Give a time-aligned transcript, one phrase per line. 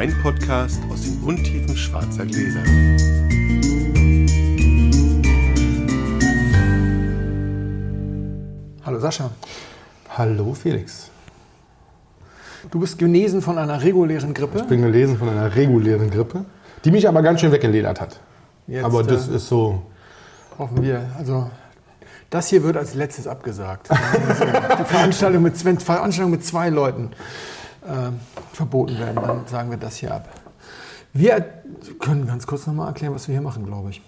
[0.00, 2.62] Weinpodcast aus den Untiefen schwarzer Gläser.
[8.82, 9.30] Hallo Sascha.
[10.16, 11.10] Hallo Felix.
[12.70, 14.60] Du bist genesen von einer regulären Grippe.
[14.60, 16.46] Ich bin gelesen von einer regulären Grippe,
[16.82, 18.20] die mich aber ganz schön weggeledert hat.
[18.68, 19.82] Jetzt, aber das äh, ist so.
[20.58, 21.10] Hoffen wir.
[21.18, 21.50] Also
[22.30, 23.90] das hier wird als letztes abgesagt.
[24.78, 27.10] Die Veranstaltung mit, Veranstaltung mit zwei Leuten
[27.86, 28.10] äh,
[28.52, 30.28] verboten werden, dann sagen wir das hier ab.
[31.12, 31.40] Wir
[31.98, 34.02] können ganz kurz nochmal erklären, was wir hier machen, glaube ich.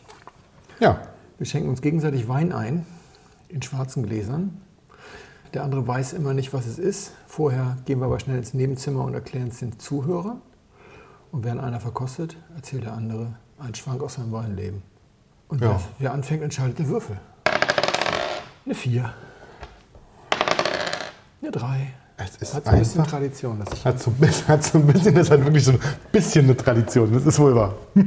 [0.80, 1.00] Ja,
[1.38, 2.86] Wir schenken uns gegenseitig Wein ein
[3.48, 4.60] in schwarzen Gläsern.
[5.54, 7.12] Der andere weiß immer nicht, was es ist.
[7.26, 10.40] Vorher gehen wir aber schnell ins Nebenzimmer und erklären es den Zuhörern.
[11.30, 14.82] Und während einer verkostet, erzählt der andere einen Schwank aus seinem Weinleben.
[15.48, 15.70] Und Ja.
[15.70, 17.18] wer, wer anfängt, entscheidet der Würfel.
[18.64, 19.12] Eine 4.
[21.42, 21.92] Eine 3.
[22.16, 23.05] es ist Hat so ein bisschen.
[23.05, 23.65] Tradition.
[23.74, 24.13] Ich Hat so,
[24.49, 27.13] hat so ein bisschen, das hat wirklich so ein bisschen eine Tradition.
[27.13, 27.74] Das ist wohl wahr.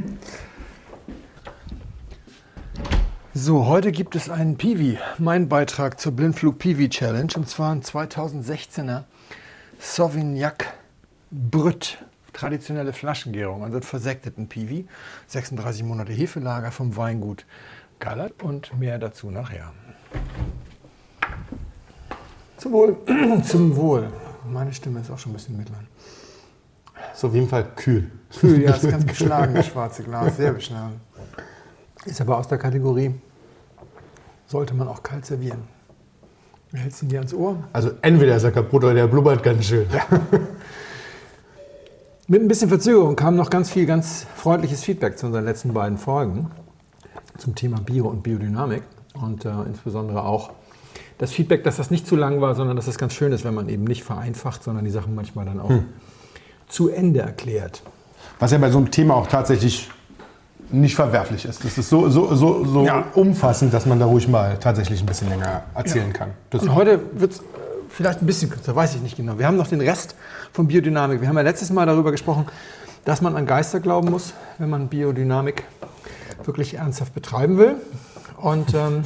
[3.38, 7.82] So, heute gibt es einen Piwi, mein Beitrag zur Blindflug Piwi Challenge, und zwar ein
[7.82, 9.04] 2016er
[9.78, 10.72] Sauvignac
[11.30, 11.98] Brüt,
[12.32, 14.86] traditionelle Flaschengärung, also versekteten Piwi,
[15.26, 17.44] 36 Monate Hefelager vom Weingut
[17.98, 19.70] Gallert und mehr dazu nachher.
[22.56, 22.96] Zum Wohl.
[23.44, 24.08] Zum Wohl.
[24.50, 25.86] Meine Stimme ist auch schon ein bisschen mittlern.
[27.12, 28.10] Ist auf jeden Fall kühl.
[28.38, 31.00] Kühl, ja, ist ganz beschlagen, das schwarze Glas, sehr beschlagen.
[32.04, 33.14] Ist aber aus der Kategorie,
[34.46, 35.62] sollte man auch kalt servieren.
[36.70, 37.56] Du hältst ihn dir ans Ohr.
[37.72, 39.86] Also entweder ist er kaputt oder der blubbert ganz schön.
[42.28, 45.96] Mit ein bisschen Verzögerung kam noch ganz viel ganz freundliches Feedback zu unseren letzten beiden
[45.96, 46.50] Folgen
[47.38, 48.82] zum Thema Bio und Biodynamik
[49.14, 50.50] und äh, insbesondere auch
[51.18, 53.54] das Feedback, dass das nicht zu lang war, sondern dass es ganz schön ist, wenn
[53.54, 55.70] man eben nicht vereinfacht, sondern die Sachen manchmal dann auch
[56.68, 57.82] zu Ende erklärt.
[58.38, 59.88] Was ja bei so einem Thema auch tatsächlich
[60.70, 61.64] nicht verwerflich ist.
[61.64, 63.04] Das ist so, so, so, so Ja.
[63.14, 66.30] umfassend, dass man da ruhig mal tatsächlich ein bisschen länger erzählen kann.
[66.50, 67.42] Das Und heute wird es
[67.88, 69.38] vielleicht ein bisschen kürzer, weiß ich nicht genau.
[69.38, 70.16] Wir haben noch den Rest
[70.52, 71.20] von Biodynamik.
[71.20, 72.46] Wir haben ja letztes Mal darüber gesprochen,
[73.04, 75.62] dass man an Geister glauben muss, wenn man Biodynamik
[76.44, 77.76] wirklich ernsthaft betreiben will.
[78.36, 79.02] Und, ähm,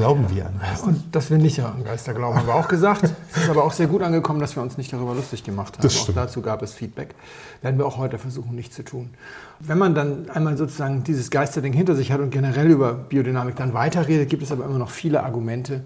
[0.00, 0.60] glauben wir an.
[0.86, 3.04] und dass wir nicht an Geister glauben, haben wir auch gesagt.
[3.32, 5.86] Es ist aber auch sehr gut angekommen, dass wir uns nicht darüber lustig gemacht haben.
[5.86, 7.14] Auch dazu gab es Feedback.
[7.60, 9.10] Werden wir auch heute versuchen, nicht zu tun.
[9.58, 13.74] Wenn man dann einmal sozusagen dieses Geisterding hinter sich hat und generell über Biodynamik dann
[13.74, 15.82] weiterredet, gibt es aber immer noch viele Argumente,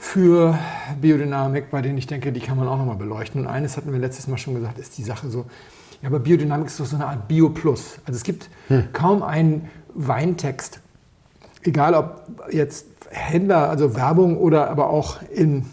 [0.00, 0.56] für
[1.00, 3.42] Biodynamik, bei denen ich denke, die kann man auch nochmal beleuchten.
[3.42, 5.44] Und eines hatten wir letztes Mal schon gesagt, ist die Sache so,
[6.00, 7.98] ja, aber Biodynamik ist doch so eine Art Bio Plus.
[8.06, 8.48] Also es gibt
[8.92, 10.80] kaum einen Weintext,
[11.64, 15.66] egal ob jetzt Händler, also Werbung oder aber auch in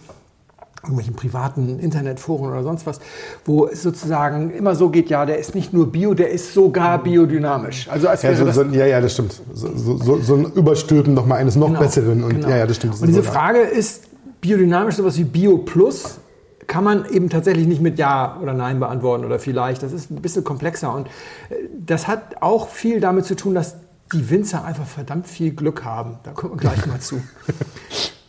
[0.86, 3.00] irgendwelchen privaten Internetforen oder sonst was,
[3.44, 7.02] wo es sozusagen immer so geht, ja, der ist nicht nur bio, der ist sogar
[7.02, 7.90] biodynamisch.
[7.90, 9.42] Also als Ja, so, so, ja, ja, das stimmt.
[9.54, 12.24] So, so, so, ein Überstülpen noch mal eines noch Genau, besseren.
[12.24, 12.50] Und, genau.
[12.50, 12.94] Ja, ja, das stimmt.
[12.94, 13.34] Das Und diese wahr.
[13.34, 14.04] Frage ist
[14.42, 16.20] biodynamisch sowas wie Bio Plus
[16.68, 19.84] kann man eben tatsächlich nicht mit Ja oder Nein beantworten oder vielleicht.
[19.84, 21.08] Das ist ein bisschen komplexer und
[21.50, 23.76] äh, das hat auch viel damit zu tun, dass
[24.14, 26.20] die Winzer einfach verdammt viel Glück haben.
[26.24, 27.22] Da kommen wir gleich mal zu.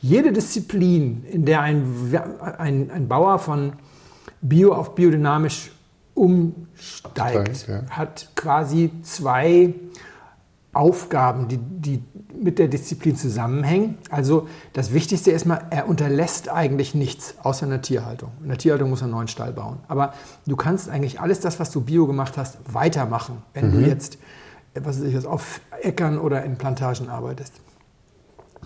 [0.00, 1.84] Jede Disziplin, in der ein,
[2.58, 3.72] ein, ein Bauer von
[4.40, 5.72] Bio auf biodynamisch
[6.14, 7.82] umsteigt, Steigt, ja.
[7.90, 9.74] hat quasi zwei
[10.72, 12.02] Aufgaben, die, die
[12.38, 13.96] mit der Disziplin zusammenhängen.
[14.10, 18.30] Also das Wichtigste ist mal, er unterlässt eigentlich nichts außer in der Tierhaltung.
[18.42, 19.78] In der Tierhaltung muss er einen neuen Stall bauen.
[19.88, 20.12] Aber
[20.46, 24.18] du kannst eigentlich alles das, was du bio gemacht hast, weitermachen, wenn du jetzt
[24.84, 27.60] was weiß ich, auf Äckern oder in Plantagen arbeitest.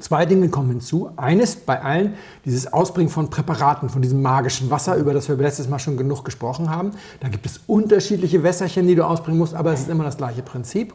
[0.01, 1.11] Zwei Dinge kommen hinzu.
[1.17, 5.69] Eines bei allen, dieses Ausbringen von Präparaten, von diesem magischen Wasser, über das wir letztes
[5.69, 6.93] Mal schon genug gesprochen haben.
[7.21, 10.43] Da gibt es unterschiedliche Wässerchen, die du ausbringen musst, aber es ist immer das gleiche
[10.43, 10.95] Prinzip.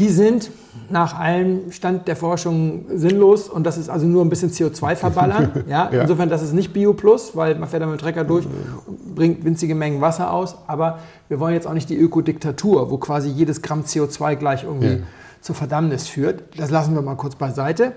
[0.00, 0.50] Die sind
[0.88, 5.64] nach allem Stand der Forschung sinnlos und das ist also nur ein bisschen CO2 verballern.
[5.68, 5.86] Ja?
[5.88, 8.46] Insofern, das ist nicht Bio Plus, weil man fährt da mit dem Trecker durch
[8.86, 10.56] und bringt winzige Mengen Wasser aus.
[10.66, 10.98] Aber
[11.28, 14.96] wir wollen jetzt auch nicht die Ökodiktatur, wo quasi jedes Gramm CO2 gleich irgendwie Ja.
[15.40, 16.42] zur Verdammnis führt.
[16.56, 17.92] Das lassen wir mal kurz beiseite.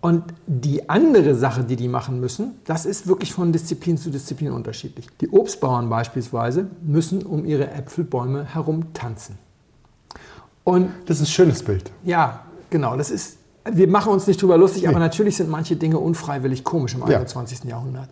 [0.00, 4.52] Und die andere Sache, die die machen müssen, das ist wirklich von Disziplin zu Disziplin
[4.52, 5.08] unterschiedlich.
[5.20, 9.36] Die Obstbauern beispielsweise müssen um ihre Äpfelbäume herum tanzen.
[10.68, 11.90] Und Das ist ein schönes Bild.
[12.04, 13.38] ja, genau, das ist,
[13.70, 17.06] wir machen uns nicht drüber lustig, aber natürlich sind manche Dinge unfreiwillig komisch im Ja.
[17.18, 17.64] 21.
[17.64, 18.10] Jahrhundert.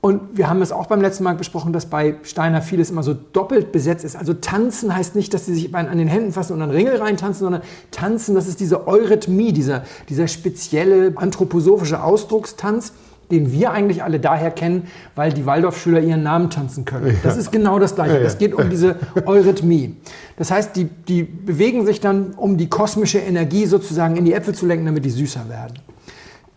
[0.00, 3.14] Und wir haben es auch beim letzten Mal besprochen, dass bei Steiner vieles immer so
[3.14, 4.16] doppelt besetzt ist.
[4.16, 7.44] Also tanzen heißt nicht, dass sie sich an den Händen fassen und einen Ringel reintanzen,
[7.44, 7.62] sondern
[7.92, 12.92] tanzen, das ist diese Eurythmie, dieser, dieser spezielle anthroposophische Ausdruckstanz,
[13.32, 14.86] den wir eigentlich alle daher kennen,
[15.16, 17.18] weil die Waldorfschüler ihren Namen tanzen können.
[17.24, 18.14] Das ist genau das Gleiche.
[18.14, 18.26] Ja, ja.
[18.26, 18.96] Es geht um diese
[19.26, 19.96] Eurythmie.
[20.36, 24.54] Das heißt, die, die bewegen sich dann, um die kosmische Energie sozusagen in die Äpfel
[24.54, 25.74] zu lenken, damit die süßer werden.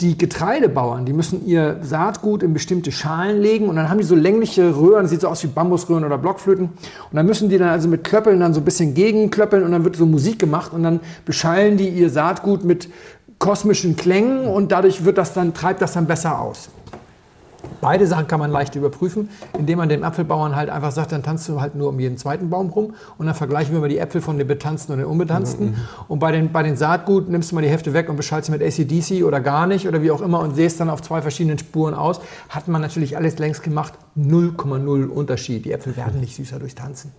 [0.01, 4.13] Die Getreidebauern, die müssen ihr Saatgut in bestimmte Schalen legen und dann haben die so
[4.15, 6.65] längliche Röhren, das sieht so aus wie Bambusröhren oder Blockflöten.
[6.65, 9.85] Und dann müssen die dann also mit Klöppeln dann so ein bisschen gegenklöppeln und dann
[9.85, 12.89] wird so Musik gemacht und dann beschallen die ihr Saatgut mit
[13.39, 16.69] kosmischen Klängen und dadurch wird das dann, treibt das dann besser aus.
[17.81, 21.47] Beide Sachen kann man leicht überprüfen, indem man dem Apfelbauern halt einfach sagt, dann tanzt
[21.49, 24.21] du halt nur um jeden zweiten Baum rum und dann vergleichen wir mal die Äpfel
[24.21, 25.75] von den betanzten und den unbetanzten.
[26.07, 28.61] Und bei den, bei den Saatgut nimmst du mal die Hälfte weg und beschallst mit
[28.61, 31.93] ACDC oder gar nicht oder wie auch immer und säst dann auf zwei verschiedenen Spuren
[31.93, 32.21] aus.
[32.49, 35.65] Hat man natürlich alles längst gemacht, 0,0 Unterschied.
[35.65, 37.11] Die Äpfel werden nicht süßer durchs Tanzen.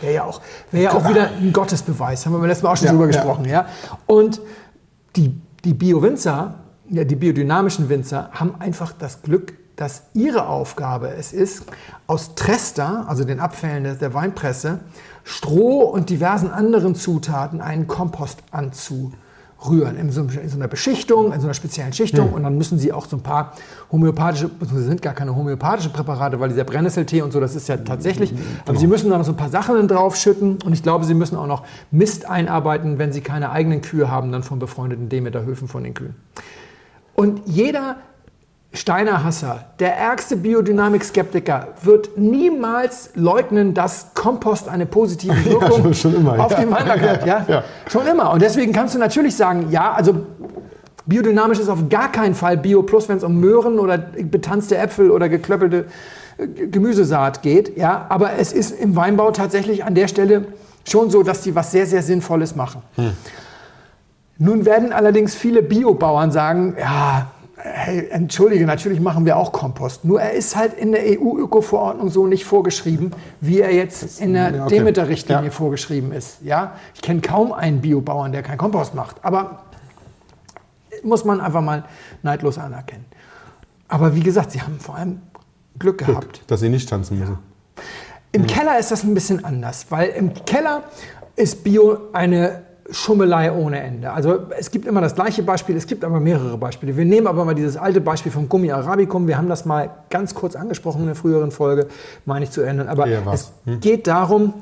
[0.00, 0.40] Wäre ja auch,
[0.70, 3.04] wäre ja auch wieder ein Gottesbeweis, haben wir beim letzten Mal auch schon Ja, drüber
[3.06, 3.12] ja.
[3.12, 3.44] gesprochen.
[3.46, 3.66] Ja?
[4.06, 4.40] Und
[5.16, 5.34] die,
[5.64, 6.54] die Bio-Winzer,
[6.88, 11.64] ja, die biodynamischen Winzer, haben einfach das Glück, dass ihre Aufgabe es ist,
[12.06, 14.80] aus Trester, also den Abfällen der- Weinpresse,
[15.24, 18.42] Stroh und diversen anderen Zutaten einen Kompost
[19.60, 19.96] anzurühren.
[19.96, 22.32] In so, in so einer Beschichtung, in so einer speziellen Schichtung.
[22.32, 23.52] Und dann müssen sie auch so ein paar
[23.90, 27.76] homöopathische, beziehungsweise sind gar keine homöopathische Präparate, weil dieser Brennnesseltee und so, das ist ja
[27.76, 28.32] tatsächlich.
[28.66, 30.58] Aber sie müssen da noch so ein paar Sachen draufschütten.
[30.64, 34.32] Und ich glaube, sie müssen auch noch Mist einarbeiten, wenn sie keine eigenen Kühe haben,
[34.32, 36.14] dann von befreundeten Demeterhöfen von den Kühen.
[37.14, 37.96] Und jeder
[38.72, 46.14] Steiner Hasser, der ärgste Biodynamik-Skeptiker, wird niemals leugnen, dass Kompost eine positive Wirkung schon- schon
[46.14, 46.60] immer, auf ja.
[46.60, 47.26] den Weinberg hat.
[47.26, 47.44] Ja?
[47.48, 47.64] Ja.
[47.88, 48.32] Schon immer.
[48.32, 50.24] Und deswegen kannst du natürlich sagen, ja, also
[51.06, 55.10] biodynamisch ist auf gar keinen Fall Bio Plus, wenn es um Möhren oder betanzte Äpfel
[55.10, 55.86] oder geklöppelte
[56.38, 57.76] äh, Gemüsesaat geht.
[57.76, 58.06] Ja?
[58.08, 60.44] Aber es ist im Weinbau tatsächlich an der Stelle
[60.88, 62.82] schon so, dass die was sehr, sehr Sinnvolles machen.
[64.38, 67.26] Nun werden allerdings viele Biobauern sagen, ja,
[67.62, 70.04] hey, entschuldige, natürlich machen wir auch Kompost.
[70.04, 74.50] Nur er ist halt in der EU-Öko-Verordnung so nicht vorgeschrieben, wie er jetzt in der
[74.54, 74.76] ja, okay.
[74.78, 75.50] Demeter-Richtlinie Ja.
[75.50, 76.42] vorgeschrieben ist.
[76.42, 76.74] Ja?
[76.94, 79.16] Ich kenne kaum einen Biobauern, der keinen Kompost macht.
[79.22, 79.64] Aber
[81.02, 81.84] muss man einfach mal
[82.22, 83.06] neidlos anerkennen.
[83.88, 85.20] Aber wie gesagt, sie haben vor allem
[85.78, 86.42] Glück gehabt.
[86.46, 87.38] Dass sie nicht tanzen müssen.
[88.32, 90.84] Im Keller ist das ein bisschen anders, weil im Keller
[91.36, 94.12] ist Bio eine Schummelei ohne Ende.
[94.12, 96.96] Also es gibt immer das gleiche Beispiel, es gibt aber mehrere Beispiele.
[96.96, 99.26] Wir nehmen aber mal dieses alte Beispiel vom Gummi Arabicum.
[99.28, 101.86] Wir haben das mal ganz kurz angesprochen in der früheren Folge,
[102.24, 102.88] meine ich zu erinnern.
[102.88, 104.54] Aber Ja, es geht darum,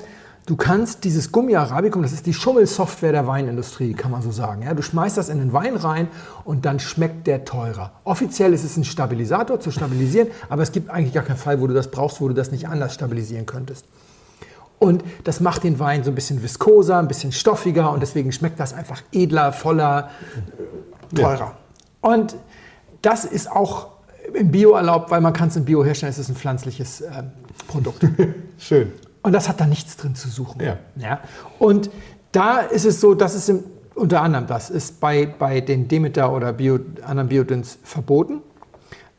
[0.45, 4.63] du kannst dieses Gummi Arabicum, das ist die Schummelsoftware der Weinindustrie, kann man so sagen.
[4.63, 6.07] Ja, du schmeißt das in den Wein rein
[6.43, 7.91] und dann schmeckt der teurer.
[8.03, 11.67] Offiziell ist es ein Stabilisator zu stabilisieren, aber es gibt eigentlich gar keinen Fall, wo
[11.67, 13.85] du das brauchst, wo du das nicht anders stabilisieren könntest.
[14.79, 18.59] Und das macht den Wein so ein bisschen viskoser, ein bisschen stoffiger und deswegen schmeckt
[18.59, 20.09] das einfach edler, voller,
[21.11, 21.55] äh, teurer.
[22.01, 22.37] Und
[23.01, 23.87] das ist auch
[24.33, 27.31] im Bio erlaubt, weil man kann es im Bio herstellen, es ist ein pflanzliches ähm,
[27.67, 28.05] Produkt.
[28.57, 28.93] Schön.
[29.21, 30.61] Und das hat da nichts drin zu suchen.
[30.61, 30.77] Ja.
[30.95, 31.19] Ja?
[31.57, 31.89] Und
[32.31, 33.63] da ist es so, dass es im,
[33.95, 38.41] unter anderem das ist bei, bei den Demeter oder Bio, anderen Biodünns verboten.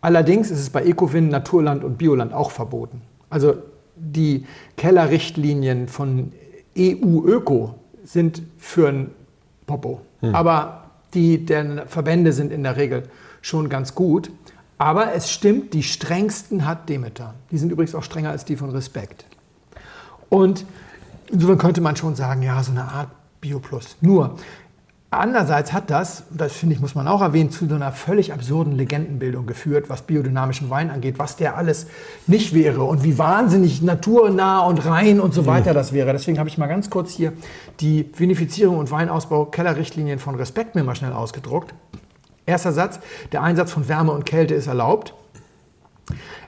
[0.01, 3.03] Allerdings ist es bei Ecovin, Naturland und Bioland auch verboten.
[3.29, 3.56] Also
[4.00, 6.32] die Kellerrichtlinien von
[6.76, 7.75] EU-Öko
[8.05, 9.11] sind für ein
[9.67, 10.00] Popo.
[10.32, 13.05] Aber die der Verbände sind in der Regel
[13.43, 14.31] schon ganz gut.
[14.79, 17.34] Aber es stimmt, die strengsten hat Demeter.
[17.51, 19.27] Die sind übrigens auch strenger als die von Respekt.
[20.29, 20.65] Und
[21.31, 23.08] insofern könnte man schon sagen, ja, so eine Art
[23.41, 23.96] Bioplus.
[24.01, 24.36] Nur,
[25.10, 28.72] andererseits hat das, das finde ich, muss man auch erwähnen, zu so einer völlig absurden
[28.72, 31.86] Legendenbildung geführt, was biodynamischen Wein angeht, was der alles
[32.26, 36.12] nicht wäre und wie wahnsinnig naturnah und rein und so weiter das wäre.
[36.12, 37.32] Deswegen habe ich mal ganz kurz hier
[37.81, 41.74] die Vinifizierung und Weinausbau Kellerrichtlinien von Respekt mir mal schnell ausgedruckt.
[42.46, 43.00] Erster Satz,
[43.32, 45.14] der Einsatz von Wärme und Kälte ist erlaubt.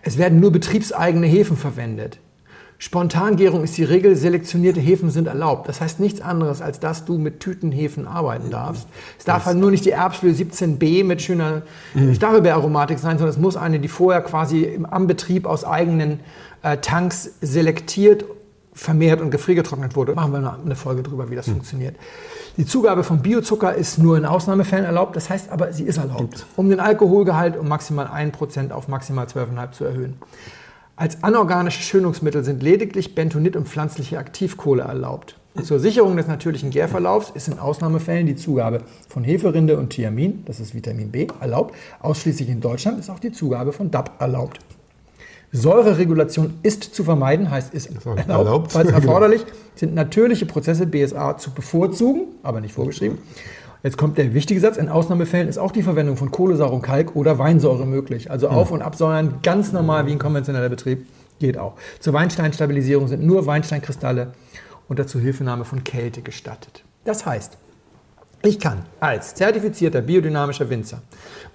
[0.03, 2.19] Es werden nur betriebseigene Hefen verwendet.
[2.83, 5.69] Spontangärung ist die Regel, selektionierte Hefen sind erlaubt.
[5.69, 8.89] Das heißt nichts anderes, als dass du mit Tütenhefen arbeiten darfst.
[9.21, 11.63] Es darf halt nur nicht die Erbsflöhe 17b mit schöner
[12.13, 16.19] Stachelbeeraromatik sein, sondern es muss eine, die vorher quasi am Betrieb aus eigenen
[16.65, 18.25] äh, Tanks selektiert,
[18.73, 20.17] vermehrt und gefriergetrocknet wurde.
[20.17, 21.95] Machen wir noch eine Folge drüber, wie das funktioniert.
[22.57, 26.47] Die Zugabe von Biozucker ist nur in Ausnahmefällen erlaubt, das heißt aber, sie ist erlaubt,
[26.57, 30.17] um den Alkoholgehalt um maximal 1% auf maximal 12,5 zu erhöhen.
[30.97, 35.37] Als anorganische Schönungsmittel sind lediglich Bentonit und pflanzliche Aktivkohle erlaubt.
[35.63, 40.61] Zur Sicherung des natürlichen Gärverlaufs ist in Ausnahmefällen die Zugabe von Heferinde und Thiamin, das
[40.61, 41.75] ist Vitamin B, erlaubt.
[42.01, 44.61] Ausschließlich in Deutschland ist auch die Zugabe von DAP erlaubt.
[45.53, 48.73] Säureregulation ist zu vermeiden, heißt ist erlaubt, erlaubt.
[48.73, 48.99] falls Genau.
[48.99, 49.45] erforderlich,
[49.75, 53.19] sind natürliche Prozesse BSA zu bevorzugen, aber nicht vorgeschrieben.
[53.83, 57.17] Jetzt kommt der wichtige Satz, in Ausnahmefällen ist auch die Verwendung von Kohlensäure und Kalk
[57.17, 58.31] oder Weinsäure möglich.
[58.31, 61.07] Also Auf- und Absäuern ganz normal wie ein konventioneller Betrieb
[61.41, 61.75] geht auch.
[61.99, 64.33] Zur Weinsteinstabilisierung sind nur Weinsteinkristalle
[64.89, 66.85] unter Zuhilfenahme von Kälte gestattet.
[67.05, 67.59] Das heißt,
[68.45, 71.03] ich kann als zertifizierter biodynamischer Winzer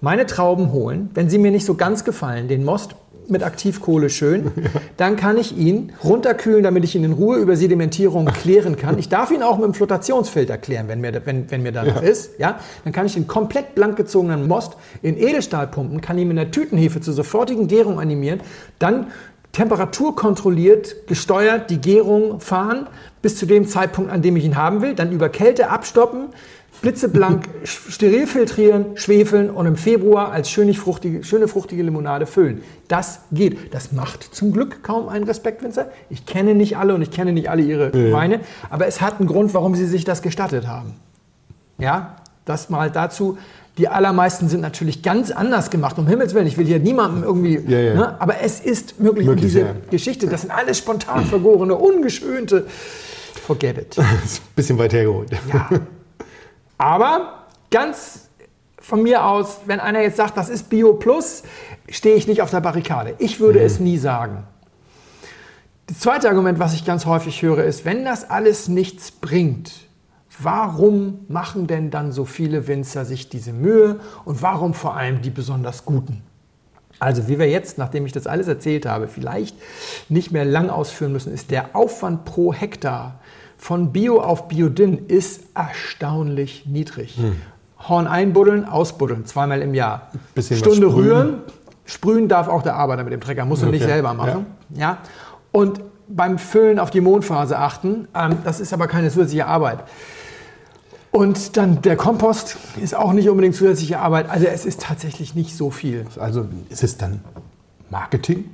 [0.01, 2.95] meine Trauben holen, wenn sie mir nicht so ganz gefallen, den Most
[3.29, 4.51] mit Aktivkohle schön,
[4.97, 8.97] dann kann ich ihn runterkühlen, damit ich ihn in Ruhe über Sedimentierung klären kann.
[8.97, 12.39] Ich darf ihn auch mit dem Flotationsfilter klären, wenn mir, wenn, wenn mir danach ist.
[12.39, 12.59] Ja?
[12.83, 16.51] Dann kann ich den komplett blank gezogenen Most in Edelstahl pumpen, kann ihn mit einer
[16.51, 18.41] Tütenhefe zur sofortigen Gärung animieren,
[18.79, 19.07] dann
[19.53, 22.87] temperaturkontrolliert, gesteuert die Gärung fahren
[23.21, 26.27] bis zu dem Zeitpunkt, an dem ich ihn haben will, dann über Kälte abstoppen,
[26.81, 32.61] blitzeblank steril filtrieren, schwefeln und im Februar als schöne fruchtige, schöne fruchtige Limonade füllen.
[32.87, 33.73] Das geht.
[33.73, 35.89] Das macht zum Glück kaum einen Respektwinzer.
[36.09, 38.13] Ich kenne nicht alle und ich kenne nicht alle ihre Ja.
[38.13, 40.93] Weine, aber es hat einen Grund, warum sie sich das gestattet haben.
[41.77, 43.37] Ja, das mal dazu.
[43.77, 46.47] Die allermeisten sind natürlich ganz anders gemacht, um Himmels Willen.
[46.47, 47.59] Ich will hier niemandem irgendwie.
[47.67, 47.93] Ja, ja.
[47.93, 49.27] Ne, aber es ist möglich.
[49.27, 49.75] Möglich, diese.
[49.91, 52.65] Geschichte, das sind alles spontan vergorene, ungeschönte.
[53.45, 53.97] Forget it.
[53.97, 55.29] Das ist ein bisschen weit hergeholt.
[55.53, 55.69] Ja.
[56.77, 58.29] Aber ganz
[58.79, 61.43] von mir aus, wenn einer jetzt sagt, das ist Bio Plus,
[61.89, 63.15] stehe ich nicht auf der Barrikade.
[63.17, 64.43] Ich würde es nie sagen.
[65.87, 69.71] Das zweite Argument, was ich ganz häufig höre, ist, wenn das alles nichts bringt,
[70.39, 75.29] warum machen denn dann so viele Winzer sich diese Mühe und warum vor allem die
[75.29, 76.21] besonders guten?
[76.99, 79.55] Also wie wir jetzt, nachdem ich das alles erzählt habe, vielleicht
[80.09, 83.19] nicht mehr lang ausführen müssen, ist der Aufwand pro Hektar
[83.57, 87.17] von Bio auf Biodyn ist erstaunlich niedrig.
[87.87, 90.11] Horn einbuddeln, ausbuddeln, zweimal im Jahr.
[90.35, 91.39] Bisschen Stunde rühren.
[91.85, 94.45] Sprühen darf auch der Arbeiter mit dem Trecker, muss er nicht Okay, selber machen.
[94.75, 94.97] Ja.
[95.51, 99.79] Und beim Füllen auf die Mondphase achten, ähm, das ist aber keine zusätzliche Arbeit.
[101.11, 104.29] Und dann der Kompost ist auch nicht unbedingt zusätzliche Arbeit.
[104.29, 106.05] Also es ist tatsächlich nicht so viel.
[106.19, 107.21] Also ist es dann
[107.89, 108.49] Marketing?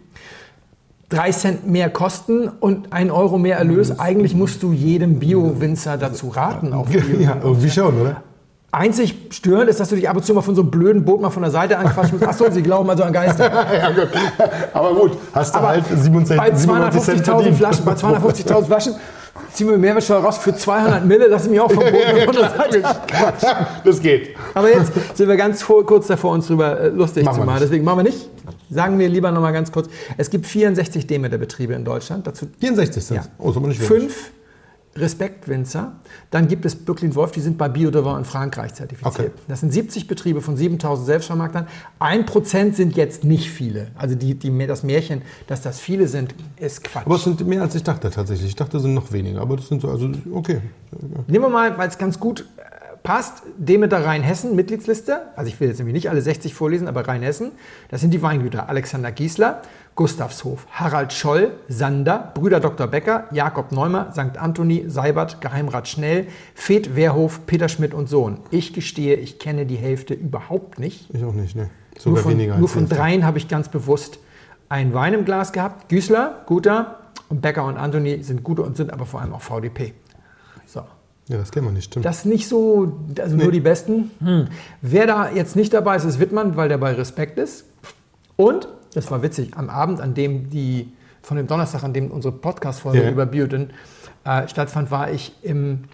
[1.13, 3.99] Drei Cent mehr Kosten und ein Euro mehr Erlös.
[3.99, 6.73] Eigentlich musst du jedem Bio-Winzer dazu raten.
[6.73, 7.01] Auf Bio.
[7.19, 8.23] Ja, irgendwie schon, oder?
[8.71, 11.21] Einzig störend ist, dass du dich ab und zu mal von so einem blöden Boot
[11.21, 12.27] mal von der Seite anquatschen musst.
[12.27, 13.45] Achso, sie glauben also an Geister.
[13.77, 14.09] ja, gut.
[14.73, 17.57] Aber gut, hast du Aber halt 27, bei 97 Cent 250.000 verdient.
[17.57, 18.95] Flaschen, bei 250.000 Flaschen
[19.51, 21.27] ziehen wir Mehrwertsteuer raus für 200 Mille.
[21.27, 22.83] Lass mich auch vom Boot mal von der Seite.
[23.83, 24.35] Das geht.
[24.55, 27.59] Aber jetzt sind wir ganz vor, kurz davor, uns drüber äh, lustig Machen zu machen.
[27.61, 28.27] Deswegen machen wir nicht.
[28.73, 29.89] Sagen wir lieber noch mal ganz kurz.
[30.17, 32.27] Es gibt 64 Demeter-Betriebe in Deutschland.
[32.27, 33.23] Dazu 64 sind Ja.
[33.37, 33.87] Oh, aber nicht wenig.
[33.87, 34.31] fünf
[34.95, 35.93] Respektwinzer.
[36.29, 39.15] Dann gibt es Böcklin Wolf, die sind bei Biodevant in Frankreich zertifiziert.
[39.15, 39.31] Okay.
[39.47, 41.67] Das sind 70 Betriebe von 7000 Selbstvermarktern.
[41.99, 43.87] Ein Prozent sind jetzt nicht viele.
[43.95, 47.05] Also die, die, das Märchen, dass das viele sind, ist Quatsch.
[47.05, 48.49] Aber es sind mehr als ich dachte tatsächlich.
[48.49, 49.41] Ich dachte, es sind noch weniger.
[49.41, 50.61] Aber das sind so, also okay.
[51.27, 52.45] Nehmen wir mal, weil es ganz gut
[53.03, 55.27] passt, Demeter Rheinhessen, Mitgliedsliste.
[55.35, 57.51] Also ich will jetzt nämlich nicht alle 60 vorlesen, aber Rheinhessen.
[57.89, 59.61] Das sind die Weingüter Alexander Giesler,
[59.95, 62.87] Gustavshof, Harald Scholl, Sander, Brüder Dr.
[62.87, 64.37] Becker, Jakob Neumer, St.
[64.37, 68.39] Anthony, Seibert, Geheimrat Schnell, Feth Wehrhof, Peter Schmidt und Sohn.
[68.49, 71.13] Ich gestehe, ich kenne die Hälfte überhaupt nicht.
[71.13, 71.69] Ich auch nicht, ne.
[71.93, 74.17] Nur Sogar von, weniger nur von dreien habe ich ganz bewusst
[74.67, 75.89] einen Wein im Glas gehabt.
[75.89, 76.99] Güßler, guter.
[77.29, 79.93] Und Becker und Anthony sind gute und sind aber vor allem auch VDP.
[81.29, 82.05] Ja, das kennen wir nicht, stimmt.
[82.05, 84.11] Das ist nicht so, also nur die Besten.
[84.19, 84.47] Hm.
[84.81, 87.65] Wer da jetzt nicht dabei ist, ist Wittmann, weil der bei Respekt ist.
[88.35, 92.33] Und, das war witzig, am Abend, an dem die, von dem Donnerstag, an dem unsere
[92.33, 93.09] Podcast-Folge Ja.
[93.09, 93.69] über Biodyn
[94.25, 95.85] äh, stattfand, war ich im,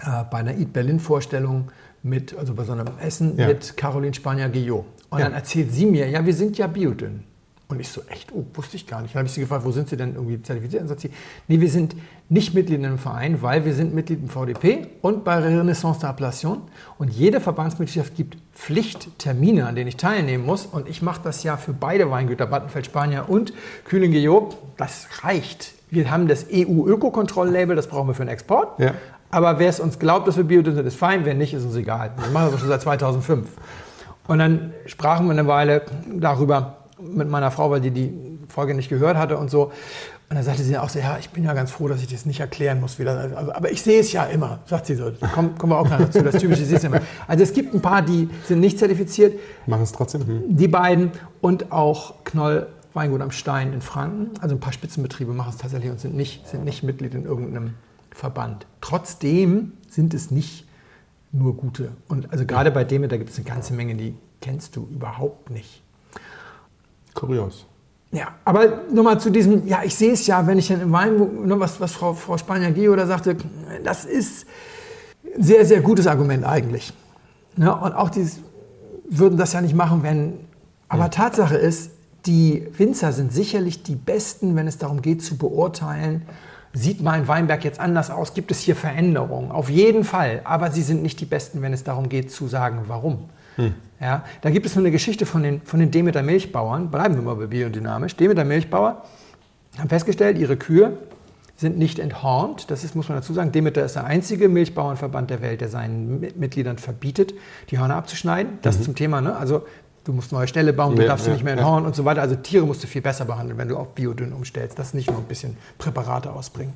[0.00, 1.70] äh, bei einer Eat Berlin-Vorstellung
[2.02, 3.46] mit, also bei so einem Essen Ja.
[3.46, 4.84] mit Caroline Spanier-Guillot.
[5.10, 5.24] Und Ja.
[5.26, 7.22] dann erzählt sie mir, ja, wir sind ja Biodyn.
[7.70, 9.14] Und ich so, echt, oh, wusste ich gar nicht.
[9.14, 10.80] Dann habe ich sie gefragt, wo sind Sie denn irgendwie zertifiziert?
[10.80, 11.10] Und sagt sie,
[11.48, 11.94] nee, wir sind
[12.30, 16.60] nicht Mitglied in einem Verein, weil wir sind Mitglied im VDP und bei Renaissance d'Appellation.
[16.96, 20.64] Und jede Verbandsmitgliedschaft gibt Pflichttermine, an denen ich teilnehmen muss.
[20.64, 23.52] Und ich mache das ja für beide Weingüter, Battenfeld Spanier und
[23.84, 24.56] Kühling-Guillot.
[24.78, 25.74] Das reicht.
[25.90, 28.80] Wir haben das EU-Ökokontroll-Label, das brauchen wir für den Export.
[28.80, 28.94] Ja.
[29.30, 31.26] Aber wer es uns glaubt, dass wir Biodyn sind, ist fein.
[31.26, 32.12] Wer nicht, ist uns egal.
[32.16, 33.46] Wir machen das schon seit 2005.
[34.26, 38.88] Und dann sprachen wir eine Weile darüber mit meiner Frau, weil die die Folge nicht
[38.88, 39.72] gehört hatte und so.
[40.30, 42.26] Und dann sagte sie auch so, ja, ich bin ja ganz froh, dass ich das
[42.26, 42.98] nicht erklären muss.
[42.98, 43.18] Wieder.
[43.18, 45.10] Also, aber ich sehe es ja immer, sagt sie so.
[45.34, 47.00] Komm, kommen wir auch noch dazu, das typische, ich sehe es ja immer.
[47.26, 49.38] Also es gibt ein paar, die sind nicht zertifiziert.
[49.66, 50.26] Machen es trotzdem.
[50.26, 50.42] Hm.
[50.56, 54.30] Die beiden und auch Knoll Weingut am Stein in Franken.
[54.40, 57.74] Also ein paar Spitzenbetriebe machen es tatsächlich und sind nicht, sind nicht Mitglied in irgendeinem
[58.10, 58.66] Verband.
[58.80, 60.66] Trotzdem sind es nicht
[61.32, 61.92] nur gute.
[62.08, 65.82] Und also gerade bei Demeter gibt es eine ganze Menge, die kennst du überhaupt nicht.
[67.18, 67.66] Kurios.
[68.10, 71.18] Ja, aber nochmal zu diesem, ja, ich sehe es ja, wenn ich dann im Wein,
[71.44, 73.36] ne, was, was Frau, Frau Spanier-Geo da sagte,
[73.84, 74.46] das ist,
[75.36, 76.92] Sehr, sehr gutes Argument eigentlich.
[77.56, 77.74] Ne?
[77.74, 78.26] Und auch die
[79.08, 80.38] würden das ja nicht machen, wenn.
[80.88, 81.90] Aber Tatsache ist,
[82.24, 86.22] die Winzer sind sicherlich die Besten, wenn es darum geht zu beurteilen,
[86.72, 89.50] sieht mein Weinberg jetzt anders aus, gibt es hier Veränderungen?
[89.52, 90.40] Auf jeden Fall.
[90.44, 93.28] Aber sie sind nicht die Besten, wenn es darum geht zu sagen, warum.
[93.56, 93.74] Hm.
[94.00, 97.22] Ja, da gibt es nur eine Geschichte von den, von den Demeter Milchbauern, bleiben wir
[97.22, 98.14] mal bei biodynamisch.
[98.14, 99.02] Demeter Milchbauer
[99.76, 100.98] haben festgestellt, ihre Kühe
[101.56, 102.70] sind nicht enthornt.
[102.70, 106.20] Das ist, muss man dazu sagen, Demeter ist der einzige Milchbauernverband der Welt, der seinen
[106.20, 107.34] Mitgliedern verbietet,
[107.70, 108.58] die Hörner abzuschneiden.
[108.62, 108.82] Das mhm.
[108.84, 109.20] zum Thema.
[109.20, 109.36] Ne?
[109.36, 109.66] Also
[110.04, 111.88] du musst neue Ställe bauen, du ja, darfst sie ja, nicht mehr enthornen ja.
[111.88, 112.22] und so weiter.
[112.22, 114.78] Also Tiere musst du viel besser behandeln, wenn du auf Biodünn umstellst.
[114.78, 116.74] Das nicht nur ein bisschen Präparate ausbringen.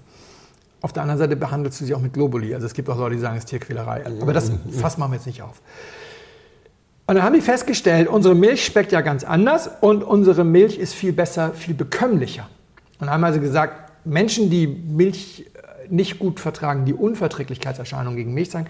[0.80, 2.52] Auf der anderen Seite behandelst du sie auch mit Globuli.
[2.52, 4.04] Also es gibt auch Leute, die sagen, es ist Tierquälerei.
[4.20, 5.62] Aber das Fass machen wir jetzt nicht auf.
[7.06, 10.94] Und dann haben die festgestellt, unsere Milch schmeckt ja ganz anders und unsere Milch ist
[10.94, 12.48] viel besser, viel bekömmlicher.
[13.00, 18.50] Und haben also gesagt, Menschen, die Milch äh, nicht gut vertragen, die Unverträglichkeitserscheinungen gegen Milch
[18.50, 18.68] zeigen,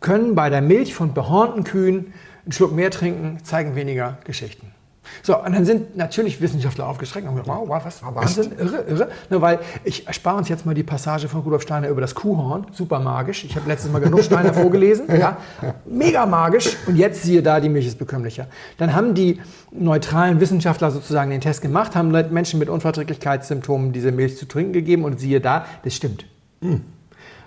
[0.00, 2.12] können bei der Milch von behornten Kühen
[2.44, 4.73] einen Schluck mehr trinken, zeigen weniger Geschichten.
[5.22, 8.84] So, und dann sind natürlich Wissenschaftler aufgeschreckt und haben gesagt, wow, wow, was, Wahnsinn, irre,
[8.88, 9.08] irre.
[9.30, 12.66] Ne, weil ich erspare uns jetzt mal die Passage von Rudolf Steiner über das Kuhhorn,
[12.72, 13.44] super magisch.
[13.44, 15.38] Ich habe letztes Mal genug Steiner vorgelesen, ja,
[15.84, 16.76] mega magisch.
[16.86, 18.46] Und jetzt siehe da, die Milch ist bekömmlicher.
[18.78, 24.36] Dann haben die neutralen Wissenschaftler sozusagen den Test gemacht, haben Menschen mit Unverträglichkeitssymptomen diese Milch
[24.36, 26.26] zu trinken gegeben und siehe da, das stimmt.
[26.60, 26.82] Mhm.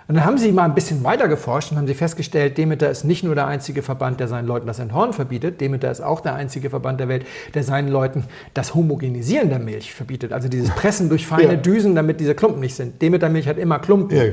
[0.08, 3.04] Und dann haben sie mal ein bisschen weiter geforscht und haben sie festgestellt, Demeter ist
[3.04, 6.34] nicht nur der einzige Verband, der seinen Leuten das Enthorn verbietet, Demeter ist auch der
[6.34, 8.24] einzige Verband der Welt, der seinen Leuten
[8.54, 10.32] das Homogenisieren der Milch verbietet.
[10.32, 11.56] Also dieses Pressen durch feine ja.
[11.56, 13.02] Düsen, damit diese Klumpen nicht sind.
[13.02, 14.16] Demeter-Milch hat immer Klumpen.
[14.16, 14.32] Ja.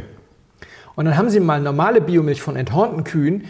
[0.95, 3.43] Und dann haben sie mal normale Biomilch von enthornten Kühen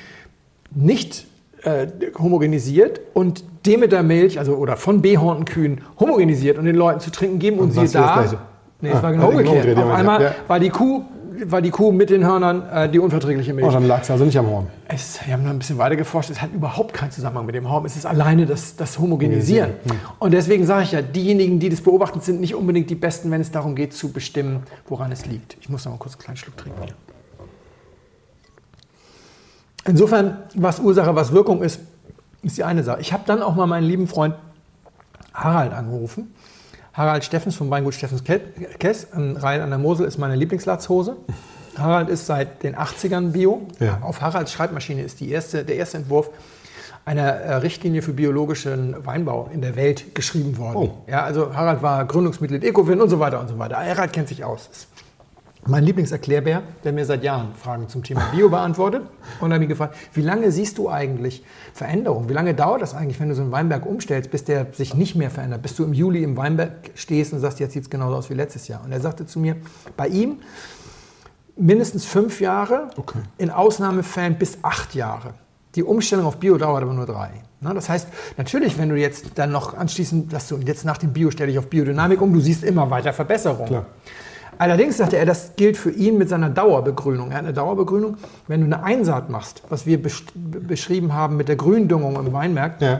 [0.74, 1.28] nicht
[1.62, 1.86] äh,
[2.18, 7.60] homogenisiert und Demeter-Milch, also oder von behornten Kühen homogenisiert und den Leuten zu trinken geben
[7.60, 8.26] und, und siehe da.
[8.82, 9.78] Nee, es ah, war genau umgekehrt.
[9.78, 10.36] Auf einmal ja.
[10.48, 11.04] war die Kuh
[11.46, 13.68] war die Kuh mit den Hörnern äh, die unverträgliche Milch.
[13.68, 14.68] Oh, dann lag es also nicht am Horn.
[14.88, 16.30] Es, wir haben noch ein bisschen weiter geforscht.
[16.30, 17.86] Es hat überhaupt keinen Zusammenhang mit dem Horn.
[17.86, 19.72] Es ist alleine das, das Homogenisieren.
[19.84, 20.00] Hm.
[20.20, 23.42] Und deswegen sage ich ja, diejenigen, die das beobachten, sind nicht unbedingt die Besten, wenn
[23.42, 25.58] es darum geht, zu bestimmen, woran es liegt.
[25.62, 26.82] Ich muss noch mal kurz einen kleinen Schluck trinken.
[26.84, 26.94] Hier.
[29.88, 31.80] Insofern, was Ursache, was Wirkung ist,
[32.42, 33.02] ist die eine Sache.
[33.02, 34.36] Ich habe dann auch mal meinen lieben Freund
[35.34, 36.34] Harald angerufen
[36.96, 41.18] Harald Steffens vom Weingut Steffens Kess in Rhein an der Mosel ist meine Lieblingslatzhose.
[41.78, 43.68] Harald ist seit den 80ern Bio.
[43.80, 44.00] Ja.
[44.02, 46.30] Auf Haralds Schreibmaschine ist die erste, der erste Entwurf
[47.04, 50.78] einer äh, Richtlinie für biologischen Weinbau in der Welt geschrieben worden.
[50.78, 50.98] Oh.
[51.08, 53.76] Ja, also Harald war Gründungsmitglied Ecovin und so weiter und so weiter.
[53.76, 54.70] Harald kennt sich aus.
[54.72, 54.88] Ist
[55.68, 59.04] mein Lieblingserklärbär, der mir seit Jahren Fragen zum Thema Bio beantwortet.
[59.40, 62.30] Und habe ihn gefragt, wie lange siehst du eigentlich Veränderung?
[62.30, 65.16] Wie lange dauert das eigentlich, wenn du so einen Weinberg umstellst, bis der sich nicht
[65.16, 65.62] mehr verändert?
[65.62, 68.36] Bis du im Juli im Weinberg stehst und sagst, jetzt sieht es genauso aus wie
[68.36, 68.84] letztes Jahr.
[68.84, 69.56] Und er sagte zu mir,
[69.98, 70.38] bei ihm
[71.56, 73.20] mindestens fünf Jahre, okay.
[73.38, 75.34] in Ausnahmefällen bis acht Jahre.
[75.74, 77.32] Die Umstellung auf Bio dauert aber nur drei.
[77.62, 81.32] Das heißt, natürlich, wenn du jetzt dann noch anschließend, dass du jetzt nach dem Bio
[81.32, 83.86] stelle ich auf Biodynamik um, du siehst immer weiter Verbesserungen.
[84.58, 87.32] Allerdings sagte er, das gilt für ihn mit seiner Dauerbegrünung.
[87.32, 88.18] Er hat eine Dauerbegrünung.
[88.48, 93.00] Wenn du eine Einsaat machst, was wir beschrieben haben mit der Gründüngung im Weinberg, ja.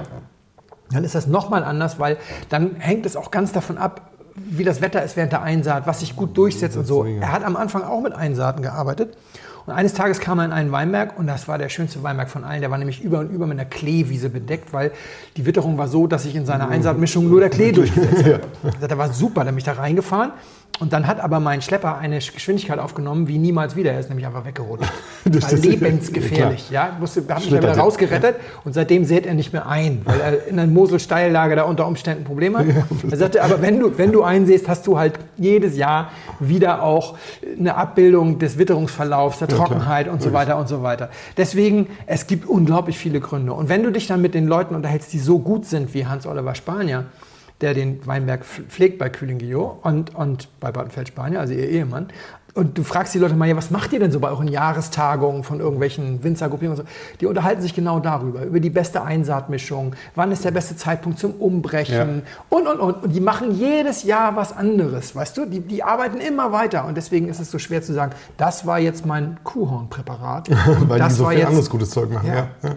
[0.92, 2.18] dann ist das nochmal anders, weil
[2.50, 6.02] dann hängt es auch ganz davon ab, wie das Wetter ist während der Einsaat, was
[6.02, 7.06] sich gut durchsetzt und so.
[7.06, 9.16] Er hat am Anfang auch mit Einsaaten gearbeitet.
[9.66, 12.44] Und eines Tages kam er in einen Weinberg und das war der schönste Weinberg von
[12.44, 12.62] allen.
[12.62, 14.92] Der war nämlich über und über mit einer Kleewiese bedeckt, weil
[15.38, 18.92] die Witterung war so, dass sich in seiner Einsaatmischung nur der Klee durchgesetzt hat.
[18.92, 20.34] Der war super, der hat mich da reingefahren
[20.80, 23.94] und dann hat aber mein Schlepper eine Geschwindigkeit aufgenommen wie niemals wieder.
[23.94, 24.92] Er ist nämlich einfach weggerutscht.
[25.28, 26.70] Das war lebensgefährlich.
[26.70, 30.02] Ja, ja musste, hat mich dann wieder rausgerettet und seitdem sät er nicht mehr ein,
[30.06, 32.66] weil er in der Moselsteillage da unter Umständen Probleme hat.
[33.10, 37.18] Er sagte, aber wenn du, wenn du einsäst, hast du halt jedes Jahr wieder auch
[37.58, 41.10] eine Abbildung des Witterungsverlaufs, der Trockenheit und so weiter und so weiter.
[41.38, 43.54] Deswegen, es gibt unglaublich viele Gründe.
[43.54, 46.54] Und wenn du dich dann mit den Leuten unterhältst, die so gut sind wie Hans-Oliver
[46.54, 47.06] Spanier,
[47.62, 52.08] der den Weinberg pflegt bei Kühlingio und, und bei Badenfeld Spanier, also ihr Ehemann.
[52.56, 55.44] Und du fragst die Leute mal, ja, was macht ihr denn so bei euren Jahrestagungen
[55.44, 56.94] von irgendwelchen Winzergruppierungen und so?
[57.20, 61.34] Die unterhalten sich genau darüber, über die beste Einsaatmischung, wann ist der beste Zeitpunkt zum
[61.34, 62.24] Umbrechen ja.
[62.50, 63.04] und, und, und.
[63.04, 65.46] Und die machen jedes Jahr was anderes, weißt du?
[65.46, 68.80] Die, die arbeiten immer weiter und deswegen ist es so schwer zu sagen, das war
[68.80, 70.50] jetzt mein Kuhhornpräparat.
[70.88, 72.48] Weil das die so viel jetzt, anderes gutes Zeug machen, ja.
[72.64, 72.76] ja.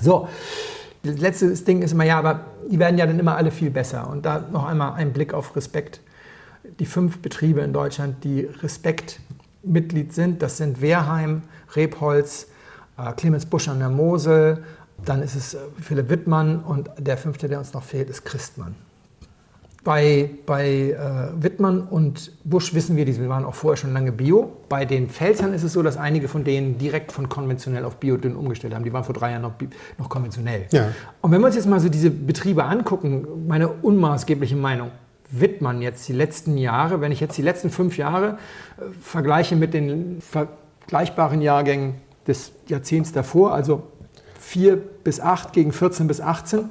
[0.00, 0.28] So,
[1.02, 4.08] das letzte Ding ist immer, ja, aber die werden ja dann immer alle viel besser.
[4.08, 6.00] Und da noch einmal ein Blick auf Respekt.
[6.80, 11.42] Die fünf Betriebe in Deutschland, die Respekt-Mitglied sind, das sind Wehrheim,
[11.74, 12.48] Rebholz,
[12.98, 14.64] äh, Clemens Busch an der Mosel,
[15.04, 18.74] dann ist es äh, Philipp Wittmann und der fünfte, der uns noch fehlt, ist Christmann.
[19.88, 24.52] Bei, bei äh, Wittmann und Busch wissen wir, die waren auch vorher schon lange Bio.
[24.68, 28.36] Bei den Pfälzern ist es so, dass einige von denen direkt von konventionell auf Biodünn
[28.36, 28.84] umgestellt haben.
[28.84, 29.54] Die waren vor drei Jahren noch,
[29.96, 30.66] noch konventionell.
[30.72, 30.88] Ja.
[31.22, 34.90] Und wenn wir uns jetzt mal so diese Betriebe angucken, meine unmaßgebliche Meinung,
[35.30, 38.36] Wittmann jetzt die letzten Jahre, wenn ich jetzt die letzten fünf Jahre
[38.76, 41.94] äh, vergleiche mit den vergleichbaren Jahrgängen
[42.26, 43.84] des Jahrzehnts davor, also
[44.38, 46.68] 4 bis 8 gegen 14 bis 18,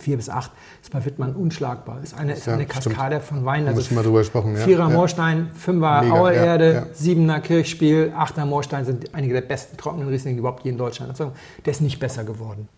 [0.00, 0.50] 4 bis 8
[0.82, 2.00] ist bei Wittmann unschlagbar.
[2.02, 2.84] Ist eine, ist Ja, eine stimmt.
[2.96, 3.80] Kaskade von Weinen.
[3.80, 4.64] Schon mal drüber gesprochen, ja.
[4.64, 4.96] Vierer Ja.
[4.96, 6.86] Moorstein, Fünfer Mega, Auererde, ja.
[6.92, 11.10] Siebener Kirchspiel, Achter Moorstein sind einige der besten trockenen Rieslinge, die überhaupt je in Deutschland
[11.10, 11.32] erzeugen.
[11.64, 12.68] Der ist nicht besser geworden.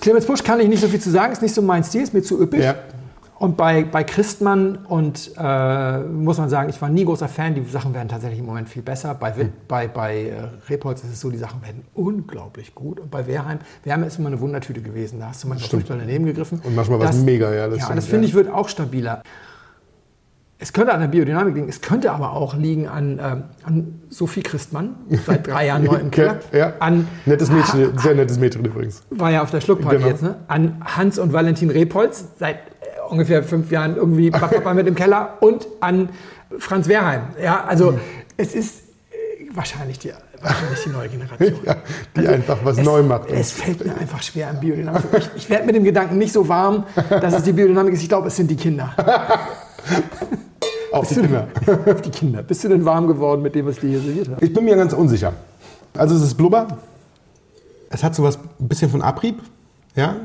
[0.00, 2.14] Clemens Busch kann ich nicht so viel zu sagen, ist nicht so mein Stil, ist
[2.14, 2.60] mir zu üppig.
[3.40, 3.46] Ja.
[3.46, 7.64] Und bei, bei Christmann und äh, muss man sagen, ich war nie großer Fan, die
[7.64, 9.14] Sachen werden tatsächlich im Moment viel besser.
[9.14, 9.38] Bei, Hm.
[9.38, 10.34] Witt, bei, bei äh,
[10.70, 13.00] Repolz ist es so, die Sachen werden unglaublich gut.
[13.00, 16.24] Und bei Wehrheim, Wehrheim ist immer eine Wundertüte gewesen, da hast du manchmal furchtbar daneben
[16.26, 16.60] gegriffen.
[16.64, 18.28] Und manchmal was mega, ja, das ja, stimmt, das finde ja.
[18.28, 19.22] ich wird auch stabiler.
[20.58, 24.42] Es könnte an der Biodynamik liegen, es könnte aber auch liegen an, ähm, an Sophie
[24.42, 24.94] Christmann,
[25.26, 26.38] seit drei Jahren neu im Keller.
[26.52, 26.74] Ja.
[26.78, 29.02] An, Nettes Mädchen, sehr nettes Mädchen übrigens.
[29.10, 30.08] war ja auf der Schluckparty Genau.
[30.08, 30.36] jetzt, ne?
[30.46, 32.58] An Hans und Valentin Repolz, seit
[33.08, 36.08] ungefähr fünf Jahren irgendwie Papa mit im Keller und an
[36.58, 37.22] Franz Wehrheim.
[37.42, 38.00] Ja, also Mhm.
[38.36, 41.60] es ist äh, wahrscheinlich die, wahrscheinlich die neue Generation.
[41.64, 41.76] Ja,
[42.16, 43.30] die einfach was es, neu macht.
[43.30, 45.02] Es fällt mir einfach schwer an Biodynamik.
[45.18, 48.02] Ich, ich werde mit dem Gedanken nicht so warm, dass es die Biodynamik ist.
[48.02, 48.94] Ich glaube, es sind die Kinder.
[50.92, 51.48] Auch die Kinder.
[52.04, 52.42] die Kinder.
[52.42, 54.36] Bist du denn warm geworden mit dem, was die hier serviert haben?
[54.40, 55.32] Ich bin mir ganz unsicher.
[55.96, 56.68] Also es ist Blubber.
[57.90, 59.40] Es hat sowas ein bisschen von Abrieb.
[59.96, 60.16] Ja.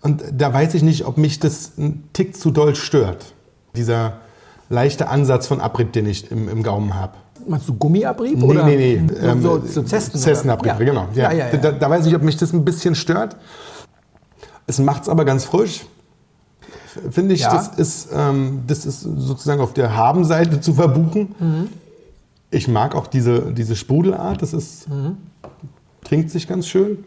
[0.00, 3.34] Und da weiß ich nicht, ob mich das ein Tick zu doll stört.
[3.76, 4.18] Dieser
[4.70, 7.14] leichte Ansatz von Abrieb, den ich im, im Gaumen habe.
[7.46, 8.38] Meinst du Gummiabrieb?
[8.38, 9.14] Nee, oder nee, nee.
[9.14, 10.18] So, Ähm, so, so Zesten?
[10.18, 10.84] Zessenabrieb, oder?
[10.84, 11.08] genau.
[11.14, 11.56] Ja, ja, ja.
[11.56, 13.36] Da, da weiß ich, ob mich das ein bisschen stört.
[14.66, 15.86] Es macht es aber ganz frisch.
[17.10, 17.54] Finde ich, Ja.
[17.54, 21.34] das, ist, ähm, das ist sozusagen auf der Habenseite zu verbuchen.
[21.38, 21.68] Mhm.
[22.50, 24.42] Ich mag auch diese, diese Sprudelart.
[24.42, 25.16] Das ist, Mhm.
[26.04, 27.04] trinkt sich ganz schön.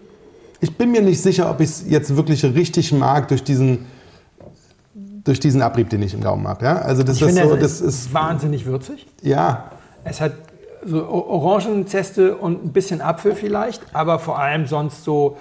[0.62, 3.86] Ich bin mir nicht sicher, ob ich es jetzt wirklich richtig mag durch diesen,
[5.24, 6.64] durch diesen Abrieb, den ich im Gaumen habe.
[6.66, 6.76] Ja?
[6.78, 9.08] Also das Ich ist finde, so, es das ist, ist, wahnsinnig würzig.
[9.22, 9.72] ja,
[10.04, 10.34] Es hat
[10.86, 15.38] so Orangenzeste und ein bisschen Apfel vielleicht, aber vor allem sonst so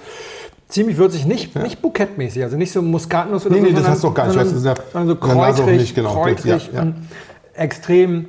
[0.68, 4.04] ziemlich würzig, nicht, nicht bukettmäßig, also nicht so Muskatnuss oder Nee, so, nee, das hast
[4.04, 4.34] du auch gar nicht.
[4.34, 6.14] sondern, Das ist ja sondern so kräutrig, nicht, genau.
[6.14, 6.92] kräutrig Ja, ja.
[7.54, 8.26] extrem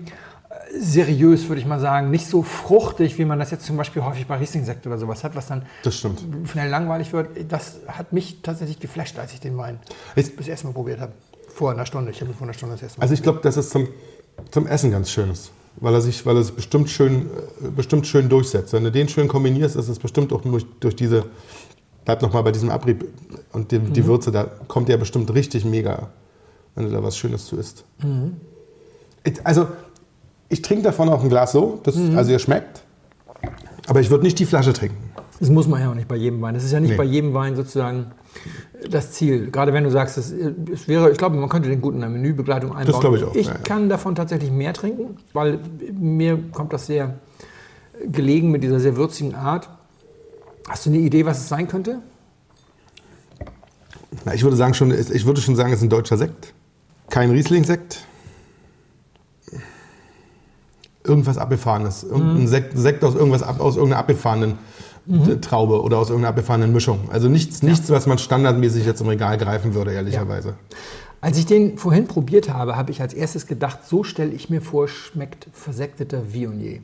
[0.79, 2.09] seriös, würde ich mal sagen.
[2.11, 5.35] Nicht so fruchtig, wie man das jetzt zum Beispiel häufig bei Riesling-Sekt oder sowas hat,
[5.35, 7.29] was dann das schnell langweilig wird.
[7.51, 9.79] Das hat mich tatsächlich geflasht, als ich den Wein
[10.15, 11.13] Ist- das erste Mal probiert habe.
[11.53, 12.11] Vor einer Stunde.
[12.11, 13.87] Ich habe ihn vor einer Stunde das erste Mal Also ich glaube, dass es zum,
[14.51, 15.51] zum Essen ganz schön ist.
[15.77, 17.27] Weil er sich, weil er sich bestimmt schön,
[17.63, 18.73] äh, bestimmt schön durchsetzt.
[18.73, 21.25] Wenn du den schön kombinierst, ist es bestimmt auch durch, durch diese,
[22.05, 23.05] bleib noch mal bei diesem Abrieb
[23.53, 23.93] und die, Mhm.
[23.93, 26.09] die Würze, da kommt ja bestimmt richtig mega,
[26.75, 27.85] wenn du da was Schönes zu isst.
[28.03, 28.35] Mhm.
[29.23, 29.67] Ich, also,
[30.51, 32.17] ich trinke davon auch ein Glas so, das, Mhm.
[32.17, 32.83] also er schmeckt.
[33.87, 34.97] Aber ich würde nicht die Flasche trinken.
[35.39, 36.53] Das muss man ja auch nicht bei jedem Wein.
[36.53, 36.97] Das ist ja nicht Nee.
[36.97, 38.11] bei jedem Wein sozusagen
[38.89, 39.49] das Ziel.
[39.49, 40.33] Gerade wenn du sagst, es,
[40.87, 42.99] wäre, ich glaube, man könnte den gut in eine Menübegleitung einbauen.
[42.99, 43.57] glaube ich auch, Ich ja, ja.
[43.59, 45.59] kann davon tatsächlich mehr trinken, weil
[45.99, 47.15] mir kommt das sehr
[48.11, 49.67] gelegen mit dieser sehr würzigen Art.
[50.69, 51.99] Hast du eine Idee, was es sein könnte?
[54.25, 56.53] Na, ich würde sagen schon, ich würde schon sagen, es ist ein deutscher Sekt.
[57.09, 58.05] Kein Riesling-Sekt.
[61.03, 62.03] Irgendwas Abgefahrenes.
[62.03, 64.57] Irgendein Sekt, Sekt aus, irgendwas, ab- aus irgendeiner abgefahrenen
[65.09, 67.09] äh, Traube oder aus irgendeiner abgefahrenen Mischung.
[67.11, 70.55] Also nichts, nichts, was man standardmäßig jetzt im Regal greifen würde, ehrlicherweise.
[71.21, 74.61] Als ich den vorhin probiert habe, habe ich als erstes gedacht, so stelle ich mir
[74.61, 76.79] vor, schmeckt versekteter Viognier.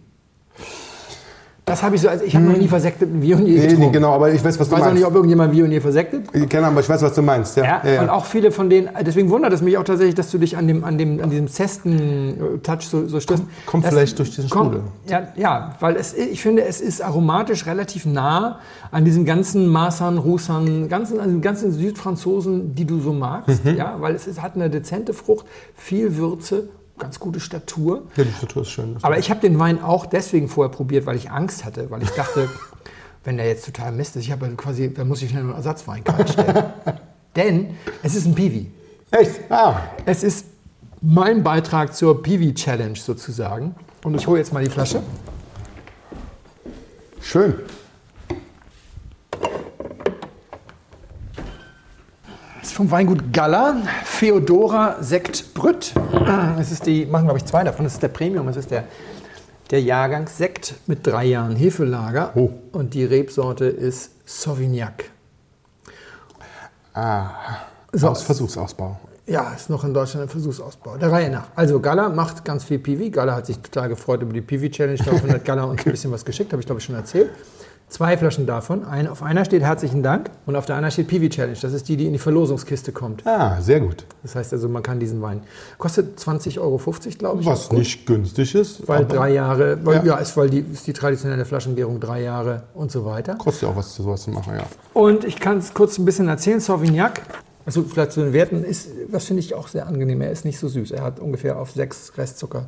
[1.67, 3.91] Das habe ich so, also ich habe noch nie versekteten Viognier Nee, nee, getrunken.
[3.91, 4.95] genau, aber ich weiß, was Ich du weiß auch meinst.
[4.99, 6.23] nicht, ob irgendjemand Viognier versektet.
[6.31, 7.57] ich kenne, aber ich weiß, was du meinst.
[7.57, 8.01] Ja, Ja, ja, ja.
[8.03, 10.65] und auch viele von denen, deswegen wundert es mich auch tatsächlich, dass du dich an,
[10.65, 13.43] dem, an, dem, an diesem Zesten-Touch so, so störst.
[13.65, 14.87] kommt Das vielleicht durch diesen kommt- Sprudel.
[15.09, 18.59] Ja, ja, weil es, ich finde, es ist aromatisch relativ nah
[18.91, 23.65] an diesen ganzen Masern, Russern, ganzen, an den ganzen Südfranzosen, die du so magst.
[23.65, 23.75] Mhm.
[23.75, 28.03] Ja, weil es ist, hat eine dezente Frucht, viel Würze, ganz gute Statur.
[28.15, 28.97] ja, die Struktur ist schön.
[29.01, 32.09] Aber ich habe den Wein auch deswegen vorher probiert, weil ich Angst hatte, weil ich
[32.11, 32.49] dachte,
[33.23, 36.03] wenn der jetzt total Mist ist, ich habe quasi, dann muss ich schnell einen Ersatzwein
[36.03, 36.65] kaltstellen.
[37.35, 38.71] Denn es ist ein Piwi.
[39.11, 39.39] Echt?
[39.51, 40.45] Ah, Es ist
[41.01, 43.75] mein Beitrag zur Piwi Challenge sozusagen.
[44.03, 45.01] Und ich hole jetzt mal die Flasche.
[47.21, 47.55] schön.
[52.59, 55.93] Das ist vom Weingut Galla, Feodora Sekt Brütt.
[56.59, 57.85] Es ist die, machen glaube ich zwei davon.
[57.85, 58.83] Das ist der Premium, es ist der,
[59.71, 62.33] der Jahrgangssekt mit drei Jahren Hefelager.
[62.35, 62.51] Oh.
[62.73, 65.05] Und die Rebsorte ist Sauvignac.
[66.93, 67.31] Ah,
[67.93, 68.09] So.
[68.09, 68.99] Aus Versuchsausbau.
[69.25, 70.97] Ja, ist noch in Deutschland ein Versuchsausbau.
[70.97, 71.47] Der Reihe nach.
[71.55, 73.09] Also Gala macht ganz viel Piwi.
[73.09, 74.99] Gala hat sich total gefreut über die Piwi-Challenge.
[75.03, 77.31] Daraufhin hat Gala uns ein bisschen was geschickt, habe ich glaube ich schon erzählt.
[77.89, 78.83] Zwei Flaschen davon.
[78.83, 81.57] Ein, auf einer steht herzlichen Dank und auf der anderen steht Piwi Challenge.
[81.61, 83.25] Das ist die, die in die Verlosungskiste kommt.
[83.25, 84.05] Ah, sehr gut.
[84.23, 85.39] Das heißt also, man kann diesen Wein.
[85.77, 86.77] Kostet 20,50 Euro,
[87.17, 87.47] glaube ich.
[87.47, 88.85] Was nicht günstig ist.
[88.89, 90.03] Weil drei Jahre, weil, Ja.
[90.03, 90.15] ja.
[90.17, 93.35] ist, weil die, ist die traditionelle Flaschengärung drei Jahre und so weiter.
[93.35, 94.65] Kostet ja auch was, sowas zu machen, ja.
[94.93, 96.59] Und ich kann es kurz ein bisschen erzählen.
[96.59, 97.21] Sauvignac,
[97.65, 100.19] also vielleicht zu den Werten, ist, was finde ich auch sehr angenehm.
[100.19, 100.91] Er ist nicht so süß.
[100.91, 102.65] Er hat ungefähr auf 6 Restzucker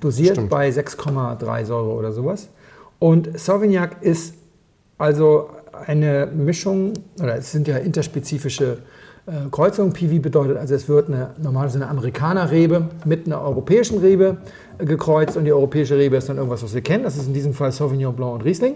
[0.00, 0.50] dosiert Stimmt.
[0.50, 2.48] bei 6,3 Säure oder sowas.
[2.98, 4.34] Und Sauvignac ist
[4.98, 5.50] also
[5.86, 8.78] eine Mischung, oder es sind ja interspezifische
[9.26, 9.92] äh, Kreuzungen.
[9.92, 14.38] Piwi bedeutet also, es wird eine normalerweise eine Amerikaner-Rebe mit einer europäischen Rebe
[14.78, 17.04] gekreuzt und die europäische Rebe ist dann irgendwas, was wir kennen.
[17.04, 18.74] Das ist in diesem Fall Sauvignon Blanc und Riesling.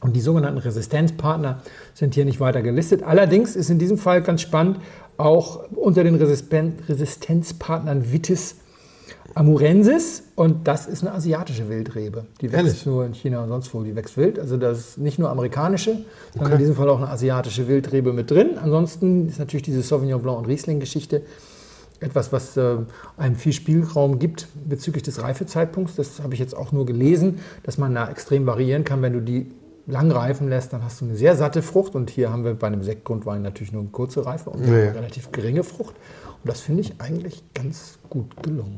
[0.00, 1.60] Und die sogenannten Resistenzpartner
[1.92, 3.02] sind hier nicht weiter gelistet.
[3.02, 4.78] Allerdings ist in diesem Fall ganz spannend
[5.16, 8.56] auch unter den Resisten- Resistenzpartnern Vitis
[9.34, 12.26] amurensis und das ist eine asiatische Wildrebe.
[12.40, 12.86] Die wächst Ehrlich?
[12.86, 14.38] nur in China und sonst wo, die wächst wild.
[14.38, 15.98] Also das ist nicht nur amerikanische,
[16.34, 18.58] sondern in diesem Fall auch eine asiatische Wildrebe mit drin.
[18.60, 21.22] Ansonsten ist natürlich diese Sauvignon Blanc und Riesling-Geschichte
[22.00, 22.76] etwas, was äh,
[23.16, 25.96] einem viel Spielraum gibt bezüglich des Reifezeitpunkts.
[25.96, 29.02] Das habe ich jetzt auch nur gelesen, dass man da extrem variieren kann.
[29.02, 29.50] Wenn du die
[29.88, 31.94] lang reifen lässt, dann hast du eine sehr satte Frucht.
[31.94, 34.82] Und hier haben wir bei einem Sektgrundwein natürlich nur eine kurze Reife und Ja, ja.
[34.90, 35.94] eine relativ geringe Frucht.
[36.44, 38.76] Und das finde ich eigentlich ganz gut gelungen.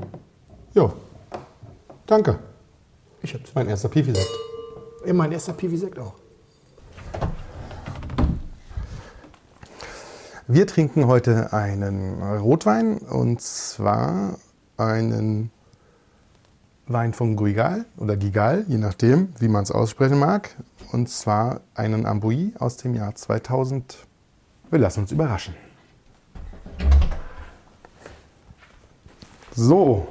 [0.73, 0.93] Jo.
[2.07, 2.39] Danke.
[3.23, 4.27] Ich habe Mein erster Pifi-Sekt.
[5.13, 6.15] mein erster Piwi-Sekt auch.
[10.49, 14.39] Wir trinken heute einen Rotwein und zwar
[14.77, 15.51] einen
[16.93, 20.57] Wein von Guigal oder Gigal, je nachdem, wie man es aussprechen mag.
[20.91, 23.97] Und zwar einen Amboui aus dem Jahr 2000.
[24.71, 25.55] Wir lassen uns überraschen.
[29.55, 30.09] So,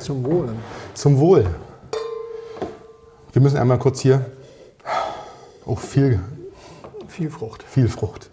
[0.00, 0.54] Zum Wohle.
[0.94, 1.46] zum Wohl.
[3.32, 4.26] Wir müssen einmal kurz hier.
[5.64, 6.20] Oh, viel,
[7.08, 7.62] Viel Frucht.
[7.62, 8.30] viel Frucht.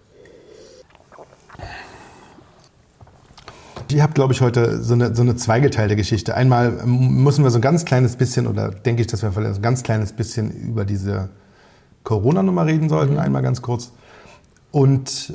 [3.92, 6.36] Ihr habt, glaube ich, heute so eine, so eine zweigeteilte Geschichte.
[6.36, 9.60] Einmal müssen wir so ein ganz kleines bisschen, oder denke ich, dass wir vielleicht so
[9.60, 11.30] ein ganz kleines bisschen über diese
[12.04, 13.92] Corona-Nummer reden sollten, einmal ganz kurz.
[14.72, 15.34] Und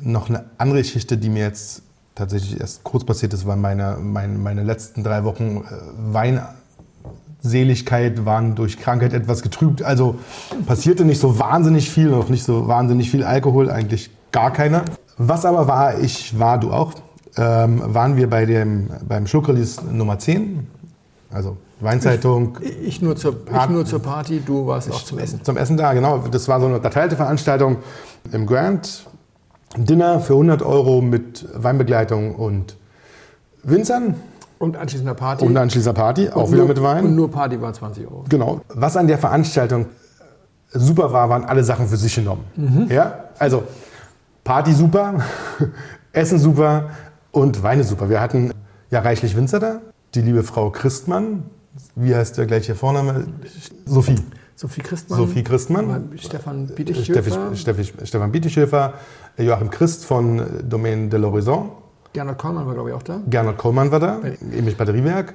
[0.00, 1.82] noch eine andere Geschichte, die mir jetzt
[2.14, 5.62] tatsächlich erst kurz passiert ist, war meine, meine, meine letzten drei Wochen äh,
[7.42, 9.82] Weinseligkeit waren durch Krankheit etwas getrübt.
[9.82, 10.20] Also
[10.66, 14.84] passierte nicht so wahnsinnig viel, noch nicht so wahnsinnig viel Alkohol, eigentlich gar keiner.
[15.18, 16.94] Was aber war, ich war, du auch,
[17.36, 20.66] ähm, waren wir bei dem, beim Schluckrelease Nummer 10,
[21.32, 25.42] also Weinzeitung, Ich nur, zur, ich nur zur Party, du warst auch zum Essen.
[25.42, 26.18] zum Essen da, genau.
[26.30, 27.78] Das war so eine erteilte Veranstaltung
[28.30, 29.06] im Grand.
[29.76, 32.76] Dinner für 100 Euro mit Weinbegleitung und
[33.62, 34.16] Winzern
[34.58, 35.44] Und anschließender Party.
[35.46, 37.04] und anschließender Party, auch Und wieder nur- mit Wein.
[37.06, 38.24] Und nur Party war 20 Euro.
[38.28, 38.60] Genau.
[38.68, 39.86] Was an der Veranstaltung
[40.72, 42.44] super war, waren alle Sachen für sich genommen.
[42.90, 43.62] Ja, also
[44.44, 45.14] Party super,
[46.12, 46.90] Essen super
[47.32, 48.08] und Weine super.
[48.08, 48.52] Wir hatten
[48.90, 49.80] ja reichlich Winzer da.
[50.14, 51.44] Die liebe Frau Christmann,
[51.96, 53.26] wie heißt der gleiche Vorname?
[53.86, 54.16] Sophie.
[54.54, 55.18] Sophie Christmann.
[55.18, 56.10] Sophie Christmann.
[56.16, 57.56] Stefan Bietigschöfer.
[57.56, 58.94] Steffi, Steffi, Stefan Bietigschöfer,
[59.38, 61.70] Joachim Christ von Domaine de l'Horizon,
[62.12, 63.20] Gernot Kollmann war, glaube ich, auch da.
[63.26, 64.20] Gernot Kollmann war da,
[64.52, 65.34] Emich Batteriewerk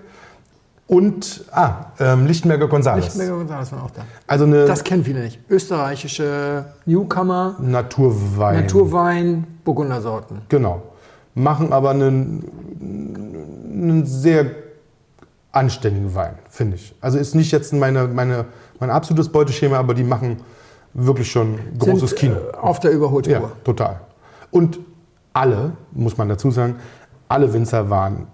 [0.85, 2.97] und ah, ähm, Lichtenberger González.
[2.97, 4.03] Lichtenberger González waren auch da.
[4.27, 5.39] Also eine Das kennen viele nicht.
[5.49, 8.61] Österreichische Newcomer, Naturwein.
[8.61, 10.43] Naturwein, Burgundersorten.
[10.49, 10.83] Genau.
[11.37, 12.43] Machen aber einen,
[13.71, 14.47] einen sehr
[15.51, 16.95] anständigen Wein, finde ich.
[16.99, 18.45] Also ist nicht jetzt meine, meine,
[18.79, 20.37] mein absolutes Beuteschema, aber die machen
[20.95, 22.35] wirklich schon großes Sind, Kino.
[22.35, 23.33] äh, Auf der Überholtour.
[23.33, 24.01] Ja, total.
[24.49, 24.79] Und
[25.31, 26.77] alle, muss man dazu sagen,
[27.27, 28.25] alle Winzer waren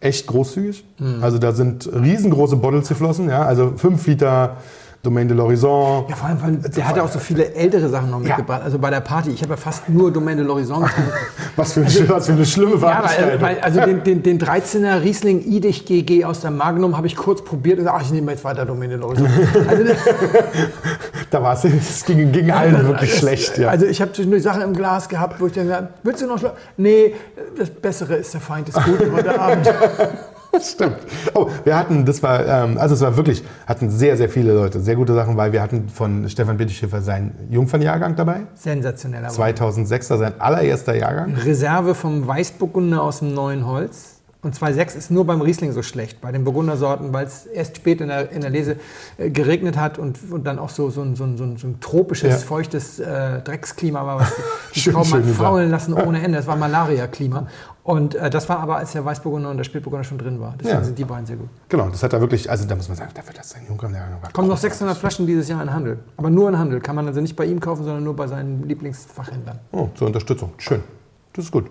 [0.00, 0.84] echt großzügig.
[0.98, 1.22] Mhm.
[1.22, 4.58] Also da sind riesengroße Bottles geflossen, ja, also 5 Liter
[5.02, 6.04] Domaine de l'Horizon.
[6.08, 8.62] Ja, vor allem, weil der hatte auch so viele ältere Sachen noch mitgebracht.
[8.62, 9.30] Also bei der Party.
[9.30, 10.88] Ich habe ja fast nur Domaine de l'Horizon.
[11.56, 13.42] Was für, eine, was für eine schlimme Also Ja, weil, Veranstaltung.
[13.42, 17.44] weil, also den, den, den 13er Riesling Idich GG aus der Magnum habe ich kurz
[17.44, 19.26] probiert und gesagt, ach, ich nehme jetzt weiter Domaine de l'Horizon.
[19.68, 19.84] Also,
[21.30, 23.58] da war es, es ging, ging allen wirklich schlecht.
[23.58, 23.68] Ja.
[23.68, 26.38] also ich habe zwischendurch Sachen im Glas gehabt, wo ich dann gesagt willst du noch
[26.38, 26.54] Schluck?
[26.78, 27.14] Nee,
[27.58, 29.68] das Bessere ist der Feind des Guten heute Abend.
[30.60, 30.96] Stimmt.
[31.34, 34.80] Oh, wir hatten, das war, ähm, also es war wirklich, hatten sehr, sehr viele Leute,
[34.80, 39.54] sehr gute Sachen, weil wir hatten von Stefan Bittischiffer seinen Jungfernjahrgang dabei, Sensationeller Wein.
[39.54, 41.34] 2006er sein allererster Jahrgang.
[41.36, 44.18] Reserve vom Weißburgunder aus dem neuen Holz.
[44.44, 48.00] Und 2,6 ist nur beim Riesling so schlecht, bei den Burgundersorten, weil es erst spät
[48.00, 48.74] in der, in der Lese
[49.16, 52.28] äh, geregnet hat und, und dann auch so, so, ein, so, ein, so ein tropisches,
[52.28, 52.36] Ja.
[52.38, 54.32] feuchtes äh, Drecksklima war, was
[54.74, 56.38] die Schön, Trauben schön faulen lassen ohne Ende.
[56.38, 57.46] Das war Malaria-Klima.
[57.84, 60.54] Und äh, das war aber, als der Weißburgunder und der Spätburgunder schon drin war.
[60.58, 60.84] Deswegen Ja.
[60.84, 61.48] sind die beiden sehr gut.
[61.68, 64.30] Genau, das hat er wirklich, also da muss man sagen, dafür, dass sein Junkerlehrgang war.
[64.32, 64.78] Kommen noch großartig.
[64.78, 65.98] 600 Flaschen dieses Jahr in Handel.
[66.16, 66.80] Aber nur in Handel.
[66.80, 69.58] Kann man also nicht bei ihm kaufen, sondern nur bei seinen Lieblingsfachhändlern.
[69.72, 70.52] Oh, zur Unterstützung.
[70.58, 70.80] Schön.
[71.32, 71.70] Das ist gut.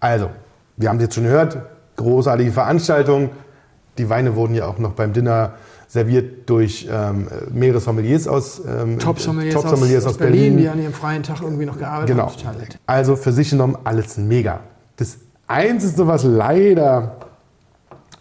[0.00, 0.30] Also,
[0.78, 1.58] wir haben es jetzt schon gehört.
[1.96, 3.30] Großartige Veranstaltung.
[3.98, 5.52] Die Weine wurden ja auch noch beim Dinner
[5.88, 10.92] serviert durch ähm, mehrere Sommeliers aus, ähm, Top-Sommeliers Top-Sommeliers aus, aus Berlin, die an ihrem
[10.94, 12.28] freien Tag irgendwie noch gearbeitet Genau.
[12.44, 12.58] haben.
[12.58, 12.78] Nett.
[12.86, 14.60] Also für sich genommen alles mega.
[14.96, 17.16] Das Einzige, was leider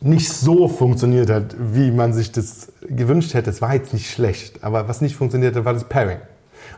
[0.02, 4.64] nicht so funktioniert hat, wie man sich das gewünscht hätte, es war jetzt nicht schlecht,
[4.64, 6.18] aber was nicht funktioniert hat, war das Pairing.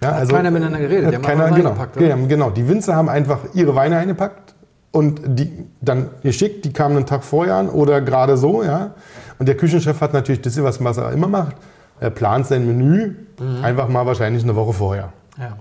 [0.01, 2.07] Ja, Hat keiner miteinander geredet, die haben keiner, genau, reingepackt, oder?
[2.07, 2.49] ja, genau.
[2.51, 4.53] Die Winzer haben einfach ihre Weine eingepackt
[4.91, 8.91] und die dann geschickt, die kamen einen Tag vorher an oder gerade so, ja.
[9.39, 11.55] Und der Küchenchef hat natürlich das, was was er immer macht.
[11.99, 13.65] Er plant sein Menü Mhm.
[13.65, 15.57] einfach mal wahrscheinlich eine Woche vorher Ja.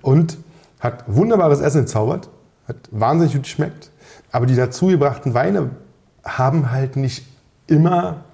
[0.00, 0.38] und
[0.80, 2.28] hat wunderbares Essen gezaubert,
[2.66, 3.90] hat wahnsinnig gut geschmeckt,
[4.32, 5.70] aber die dazugebrachten Weine
[6.24, 7.26] haben halt nicht
[7.66, 8.24] immer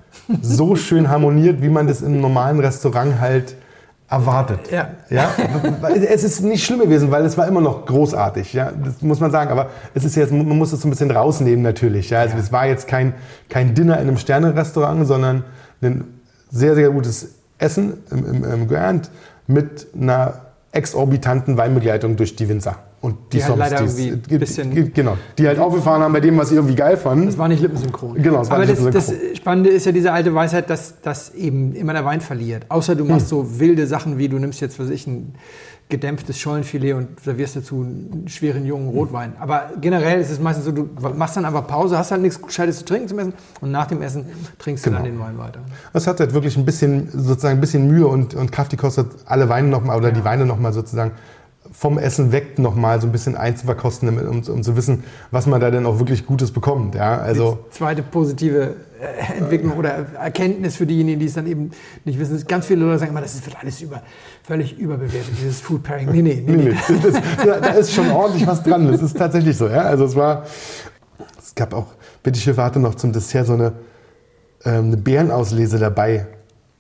[0.41, 3.57] so schön harmoniert, wie man das im normalen Restaurant halt
[4.11, 4.71] erwartet.
[4.71, 4.89] Ja.
[5.11, 5.31] Ja,
[5.93, 9.31] es ist nicht schlimm gewesen, weil es war immer noch großartig, ja, das muss man
[9.31, 9.51] sagen.
[9.51, 12.09] Aber es ist jetzt, man muss es so ein bisschen rausnehmen natürlich.
[12.09, 12.41] Ja, also Ja.
[12.41, 13.13] es war jetzt kein,
[13.51, 15.45] kein Dinner in einem Sterne-Restaurant, sondern
[15.83, 16.05] ein
[16.51, 19.11] sehr, sehr gutes Essen im, im, im Grand
[19.47, 20.41] mit einer
[20.73, 22.77] exorbitanten Weinbegleitung durch die Winzer.
[23.01, 26.03] Und die, Die halt Soms, leider irgendwie ge- ein bisschen- ge- Genau, die halt aufgefahren
[26.03, 27.27] haben bei dem, was sie irgendwie geil fanden.
[27.27, 28.21] Das war nicht lippensynchron.
[28.21, 29.15] Genau, es war Aber nicht das, das.
[29.37, 32.67] Spannende ist ja diese alte Weisheit, dass, dass eben immer der Wein verliert.
[32.69, 33.11] Außer du Hm.
[33.13, 35.35] machst so wilde Sachen wie, du nimmst jetzt, was ich, ein
[35.91, 39.33] gedämpftes Schollenfilet und servierst dazu einen schweren jungen Rotwein.
[39.41, 42.81] Aber generell ist es meistens so, du machst dann einfach Pause, hast halt nichts Gescheites
[42.81, 43.33] zu trinken zum Essen
[43.63, 44.27] und nach dem Essen
[44.59, 45.03] trinkst du Genau.
[45.03, 45.61] dann den Wein weiter.
[45.95, 49.49] Das hat halt wirklich ein bisschen, sozusagen ein bisschen Mühe und, und Kraft gekostet, alle
[49.49, 51.13] Weine nochmal oder die Weine nochmal sozusagen
[51.73, 55.61] vom Essen weg nochmal so ein bisschen einzuverkosten, damit, um, um zu wissen, was man
[55.61, 56.95] da denn auch wirklich Gutes bekommt.
[56.95, 61.71] Ja, also Zweite positive äh, Entwicklung oder Erkenntnis für diejenigen, die es dann eben
[62.05, 62.37] nicht wissen.
[62.37, 64.03] ist, Ganz viele Leute sagen immer, das ist- wird alles über,
[64.43, 66.11] völlig überbewertet, dieses Food Pairing.
[66.11, 66.57] Nee, nee, nee.
[66.57, 67.01] nee, nee.
[67.03, 68.91] das, da, da ist schon ordentlich was dran.
[68.91, 69.69] Das ist tatsächlich so.
[69.69, 69.83] Ja?
[69.83, 70.45] Also es war,
[71.39, 71.87] es gab auch,
[72.23, 73.73] Betty Schiffer hatte noch zum Dessert so eine,
[74.65, 76.27] ähm, eine Bärenauslese dabei.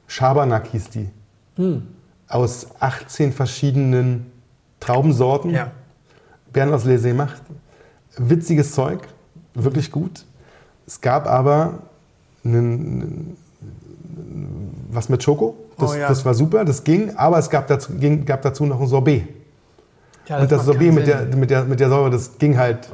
[0.07, 1.09] Schabernack hieß die.
[1.57, 1.83] Hm.
[2.27, 4.27] Aus 18 verschiedenen
[4.80, 5.50] Traubensorten.
[5.50, 5.70] Ja.
[6.52, 7.42] Bärenauslese gemacht.
[8.16, 9.00] Witziges Zeug,
[9.54, 10.24] wirklich gut.
[10.86, 11.80] Es gab aber
[12.44, 13.36] einen,
[14.90, 15.56] was mit Schoko.
[15.78, 16.08] Das, Oh ja.
[16.08, 17.14] das war super, das ging.
[17.16, 19.28] Aber es gab dazu, ging, gab dazu noch ein Sorbet.
[20.26, 22.88] Ja, Und das macht Sorbet mit der, mit, der, mit der Säure, das ging halt,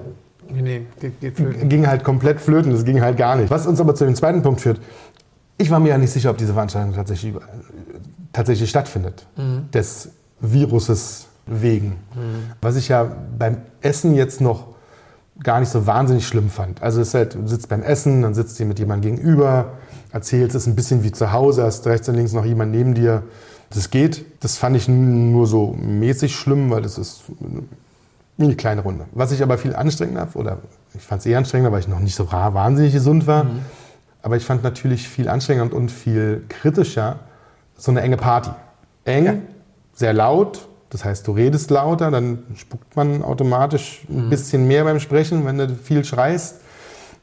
[0.51, 1.69] Nee, nee, geht, geht flöten.
[1.71, 2.71] ging halt komplett flöten.
[2.73, 3.51] Das ging halt gar nicht.
[3.51, 4.81] Was uns aber zu dem zweiten Punkt führt.
[5.57, 7.35] Ich war mir ja nicht sicher, ob diese Veranstaltung tatsächlich,
[8.33, 9.27] tatsächlich stattfindet.
[9.73, 11.97] Des Viruses wegen.
[12.61, 13.07] Was ich ja
[13.39, 14.69] beim Essen jetzt noch
[15.43, 16.83] gar nicht so wahnsinnig schlimm fand.
[16.83, 19.73] Also es ist halt, du sitzt beim Essen, dann sitzt du mit jemandem gegenüber,
[20.13, 22.95] erzählst, es ist ein bisschen wie zu Hause, hast rechts und links noch jemand neben
[22.95, 23.25] dir.
[23.71, 24.25] Das geht.
[24.43, 27.25] Das fand ich nur so mäßig schlimm, weil das ist
[28.39, 29.07] eine kleine Runde.
[29.13, 30.59] Was ich aber viel anstrengender, oder
[30.95, 33.47] ich fand es eher anstrengender, weil ich noch nicht so wahnsinnig gesund war.
[34.23, 37.19] Aber ich fand natürlich viel anstrengender und viel kritischer
[37.77, 38.51] so eine enge Party.
[39.05, 39.35] Eng, Ja.
[39.95, 40.69] sehr laut.
[40.95, 45.59] Das heißt, du redest lauter, dann spuckt man automatisch ein bisschen mehr beim Sprechen, wenn
[45.59, 46.61] du viel schreist.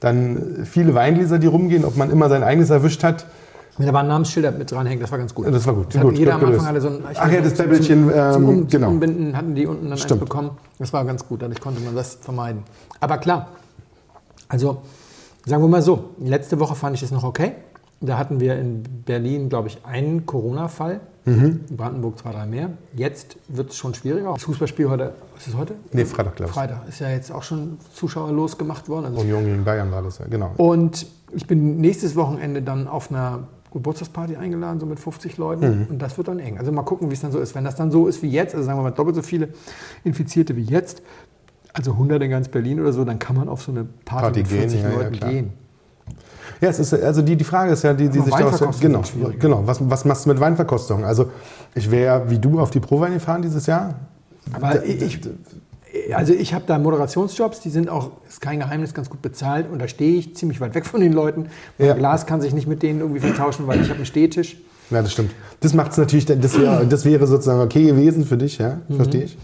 [0.01, 3.27] Dann viele Weingläser, die rumgehen, ob man immer sein eigenes erwischt hat.
[3.77, 5.47] Da war ein Namensschilder mit dranhängen, das war ganz gut.
[5.47, 5.95] Das war gut.
[5.95, 8.49] Das gut jeder gut am Anfang hatte so ein Ach ja, das Tabelchen, ähm, zum,
[8.49, 8.87] um, genau.
[8.87, 10.19] zum Umbinden hatten die unten dann Stimmt.
[10.19, 10.49] eins bekommen.
[10.77, 12.63] Das war ganz gut, dadurch konnte man das vermeiden.
[12.99, 13.51] Aber klar,
[14.49, 14.81] also
[15.45, 17.53] sagen wir mal so, letzte Woche fand ich es noch okay.
[18.01, 20.99] Da hatten wir in Berlin, glaube ich, einen Corona-Fall.
[21.25, 21.59] Mhm.
[21.69, 22.71] In Brandenburg zwei, drei mehr.
[22.95, 24.33] Jetzt wird es schon schwieriger.
[24.33, 25.75] Das Fußballspiel heute, ist heute?
[25.93, 26.55] Nee, Freitag, glaube ich.
[26.55, 26.87] Freitag.
[26.89, 29.05] Ist ja jetzt auch schon zuschauerlos gemacht worden.
[29.05, 30.51] Also Union gegen Bayern war das ja, genau.
[30.57, 35.87] und ich bin nächstes Wochenende dann auf einer Geburtstagsparty eingeladen, so mit 50 Leuten.
[35.89, 36.57] Und das wird dann eng.
[36.57, 37.55] Also mal gucken, wie es dann so ist.
[37.55, 39.49] Wenn das dann so ist wie jetzt, also sagen wir mal doppelt so viele
[40.03, 41.01] Infizierte wie jetzt,
[41.71, 44.39] also 100 in ganz Berlin oder so, dann kann man auf so eine Party, Party
[44.39, 45.53] mit gehen, 40 ja, ja, Leuten gehen.
[46.61, 48.79] Ja, es ist, also die, die Frage ist ja, die, die Aber sich daraus...
[48.79, 49.01] Genau,
[49.39, 51.03] genau was, was machst du mit Weinverkostung?
[51.03, 51.31] Also
[51.73, 53.95] ich wäre wie du auf die Prowein gefahren dieses Jahr.
[54.53, 55.19] Aber ich,
[56.13, 59.71] also ich habe da Moderationsjobs, die sind auch, ist kein Geheimnis, ganz gut bezahlt.
[59.71, 61.47] Und da stehe ich ziemlich weit weg von den Leuten.
[61.79, 61.93] Mein Ja.
[61.95, 64.57] Glas kann sich nicht mit denen irgendwie vertauschen, weil ich habe einen Stehtisch.
[64.91, 65.31] Ja, das stimmt.
[65.61, 69.23] Das macht es natürlich, das wäre, das wäre sozusagen okay gewesen für dich, ja, verstehe
[69.23, 69.37] ich.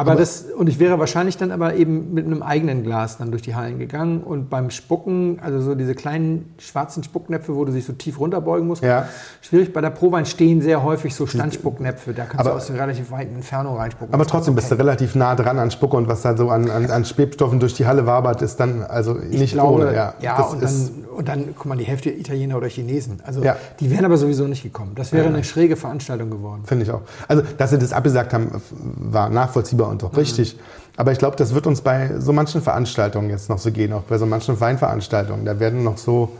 [0.00, 3.42] Aber, das, und ich wäre wahrscheinlich dann aber eben mit einem eigenen Glas dann durch
[3.42, 7.84] die Hallen gegangen und beim Spucken, also so diese kleinen schwarzen Spucknäpfe, wo du dich
[7.84, 9.08] so tief runterbeugen musst, Ja.
[9.42, 9.72] schwierig.
[9.72, 13.10] Bei der Prowein stehen sehr häufig so Standspucknäpfe, da kannst Aber- du aus einer relativ
[13.10, 14.14] weiten Entfernung reinspucken.
[14.14, 16.90] Aber trotzdem bist du relativ nah dran an Spucke und was da so an, an,
[16.90, 19.94] an Schwebstoffen durch die Halle wabert, ist dann also nicht Ich glaube, ohne.
[19.94, 23.20] ja, das und, dann, und dann, guck mal, die Hälfte Italiener oder Chinesen.
[23.26, 23.56] Also Ja.
[23.80, 24.92] die wären aber sowieso nicht gekommen.
[24.94, 26.62] Das wäre eine schräge Veranstaltung geworden.
[26.64, 27.02] Finde ich auch.
[27.28, 28.50] Also, dass sie das abgesagt haben,
[28.96, 30.58] war nachvollziehbar und auch richtig.
[30.96, 34.02] Aber ich glaube, das wird uns bei so manchen Veranstaltungen jetzt noch so gehen, auch
[34.02, 35.44] bei so manchen Weinveranstaltungen.
[35.44, 36.30] Da werden noch so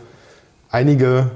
[0.69, 1.31] einige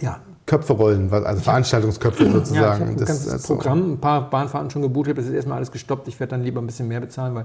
[0.00, 0.20] Ja.
[0.46, 2.80] Köpfe rollen, also Veranstaltungsköpfe Ja, ich sozusagen.
[2.80, 3.42] habe ein Das ganzes.
[3.46, 6.08] Programm, ein paar Bahnfahrten schon gebucht, habe das ist erstmal alles gestoppt.
[6.08, 7.44] Ich werde dann lieber ein bisschen mehr bezahlen, weil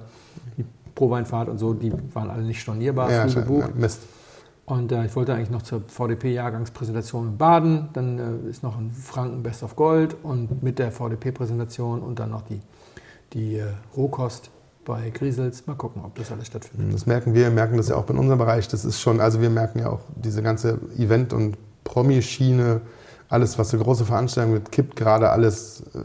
[0.57, 0.63] die
[0.95, 3.69] Pro-Weinfahrt und so, die waren alle nicht stornierbar, Ja, früh scheint- gebucht.
[3.75, 3.99] ja, Mist.
[4.65, 7.89] Und äh, ich wollte eigentlich noch zur VDP-Jahrgangspräsentation in Baden.
[7.91, 12.29] Dann äh, ist noch ein Franken Best of Gold und mit der VDP-Präsentation und dann
[12.31, 12.61] noch die,
[13.33, 13.65] die äh,
[13.95, 14.51] Rohkost
[14.85, 15.65] bei Griesels.
[15.67, 16.93] Mal gucken, ob das alles stattfindet.
[16.93, 18.67] Das merken wir, merken das ja auch in unserem Bereich.
[18.67, 22.81] Das ist schon, also wir merken ja auch diese ganze Event- und Promi-Schiene,
[23.29, 25.99] alles, was so große Veranstaltungen wird, kippt gerade alles äh,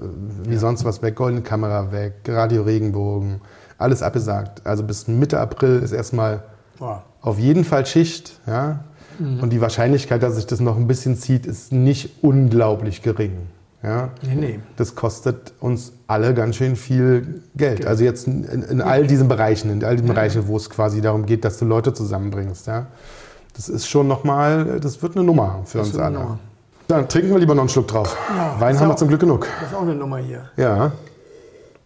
[0.45, 1.17] wie sonst was weg.
[1.17, 3.41] Goldene Kamera weg, Radio Regenbogen,
[3.77, 4.67] alles abgesagt.
[4.67, 6.43] Also bis Mitte April ist erstmal
[6.79, 7.05] Boah.
[7.21, 8.41] auf jeden Fall Schicht.
[8.47, 8.85] Ja?
[9.19, 13.49] Und die Wahrscheinlichkeit, dass sich das noch ein bisschen zieht, ist nicht unglaublich gering.
[13.83, 14.11] Ja?
[14.23, 14.61] Nee, nee.
[14.77, 17.87] Das kostet uns alle ganz schön viel Geld.
[17.87, 21.27] Also jetzt in, in all diesen Bereichen, in all diesen Bereichen, wo es quasi darum
[21.27, 22.67] geht, dass du Leute zusammenbringst.
[22.67, 22.87] Ja?
[23.55, 26.25] Das ist schon nochmal, das wird eine Nummer für uns wird eine alle.
[26.27, 26.39] Nummer.
[26.89, 28.17] Dann trinken wir lieber noch einen Schluck drauf.
[28.59, 29.47] Wein ist haben wir auch- zum Glück genug.
[29.61, 30.49] Das ist auch eine Nummer hier.
[30.57, 30.93] Ja.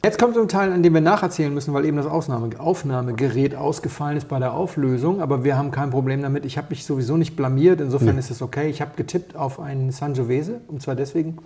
[0.04, 3.54] Jetzt kommt so ein Teil, an dem wir nacherzählen müssen, weil eben das Ausnahme, Aufnahmegerät
[3.54, 5.20] ausgefallen ist bei der Auflösung.
[5.20, 6.44] Aber wir haben kein Problem damit.
[6.44, 7.80] Ich habe mich sowieso nicht blamiert.
[7.80, 8.68] Insofern ist es okay.
[8.68, 10.60] Ich habe getippt auf einen Sangiovese.
[10.66, 11.38] Und zwar deswegen,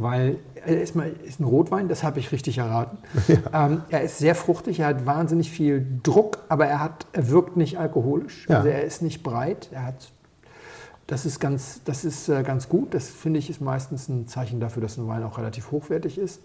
[0.00, 1.88] weil er ist, mal, ist ein Rotwein.
[1.88, 2.98] Das habe ich richtig erraten.
[3.52, 4.80] Ähm, er ist sehr fruchtig.
[4.80, 6.38] Er hat wahnsinnig viel Druck.
[6.48, 8.46] Aber er, hat, er wirkt nicht alkoholisch.
[8.48, 8.58] Ja.
[8.58, 9.68] Also er ist nicht breit.
[9.72, 10.12] Er hat
[11.06, 12.94] das ist ganz, das ist äh, ganz gut.
[12.94, 16.40] Das finde ich ist meistens ein Zeichen dafür, dass ein Wein auch relativ hochwertig ist.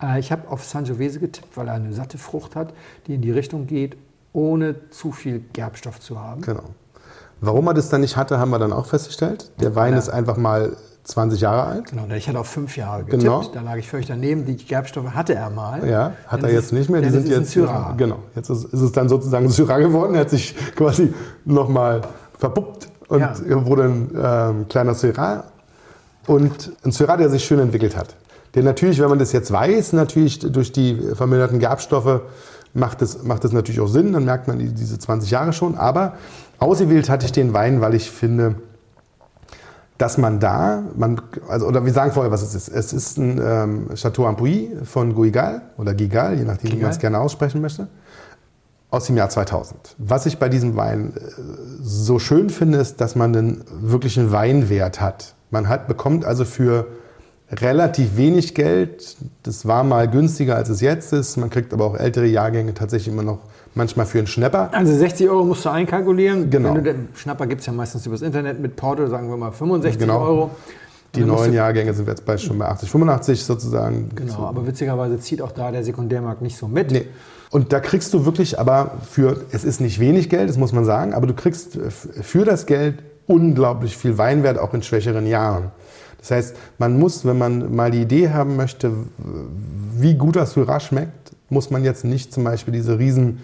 [0.00, 2.72] Äh, ich habe auf Sangiovese getippt, weil er eine satte Frucht hat,
[3.08, 3.96] die in die Richtung geht,
[4.32, 6.42] ohne zu viel Gerbstoff zu haben.
[6.42, 6.62] Genau.
[7.40, 9.50] Warum er das dann nicht hatte, haben wir dann auch festgestellt.
[9.60, 9.98] Der Wein Ja.
[9.98, 10.76] ist einfach mal
[11.06, 11.90] 20 Jahre alt.
[11.90, 13.22] Genau, ich hatte auf fünf Jahre getippt.
[13.22, 13.42] Genau.
[13.54, 14.44] Da lag ich völlig daneben.
[14.44, 15.88] Die Gerbstoffe hatte er mal.
[15.88, 17.00] Ja, hat Denn er jetzt ist- nicht mehr.
[17.00, 17.94] Die denn sind jetzt Syrah.
[17.96, 18.18] Genau.
[18.34, 20.14] Jetzt ist, ist es dann sozusagen Syrah geworden.
[20.14, 22.02] Er hat sich quasi nochmal
[22.38, 23.34] verpuppt und Ja.
[23.66, 25.44] wurde ein ähm, kleiner Syrah.
[26.26, 28.16] Und ein Syrah, der sich schön entwickelt hat.
[28.54, 32.22] Der natürlich, wenn man das jetzt weiß, natürlich durch die verminderten Gerbstoffe
[32.74, 34.12] macht es, macht es natürlich auch Sinn.
[34.12, 35.76] Dann merkt man die- diese 20 Jahre schon.
[35.76, 36.14] Aber
[36.58, 38.56] ausgewählt hatte ich den Wein, weil ich finde,
[39.98, 42.68] dass man da, man, also, oder wir sagen vorher, was es ist.
[42.68, 46.98] Es ist ein ähm, Chateau Ampuy von Guigal oder Gigal, je nachdem, wie man es
[46.98, 47.88] gerne aussprechen möchte,
[48.90, 49.96] aus dem Jahr 2000.
[49.98, 51.20] Was ich bei diesem Wein äh,
[51.80, 55.34] so schön finde, ist, dass man einen wirklichen Weinwert hat.
[55.50, 56.86] Man hat, bekommt also für
[57.50, 61.96] relativ wenig Geld, das war mal günstiger, als es jetzt ist, man kriegt aber auch
[61.96, 63.38] ältere Jahrgänge tatsächlich immer noch
[63.76, 64.70] manchmal für einen Schnapper.
[64.72, 66.50] Also 60 Euro musst du einkalkulieren.
[66.50, 66.70] Genau.
[66.70, 69.52] Wenn du den Schnapper gibt es ja meistens übers Internet mit Porto, sagen wir mal
[69.52, 70.20] 65 Genau.
[70.20, 70.50] Euro.
[71.14, 74.10] Die neuen Jahrgänge sind wir jetzt bei schon bei 80, 85 sozusagen.
[74.14, 74.38] Genau, So.
[74.40, 76.90] aber witzigerweise zieht auch da der Sekundärmarkt nicht so mit.
[76.90, 77.06] Nee.
[77.50, 80.84] Und da kriegst du wirklich aber für, es ist nicht wenig Geld, das muss man
[80.84, 81.78] sagen, aber du kriegst
[82.20, 85.70] für das Geld unglaublich viel Weinwert, auch in schwächeren Jahren.
[86.18, 88.92] Das heißt, man muss, wenn man mal die Idee haben möchte,
[89.96, 93.38] wie gut das Syrah schmeckt, muss man jetzt nicht zum Beispiel diese riesen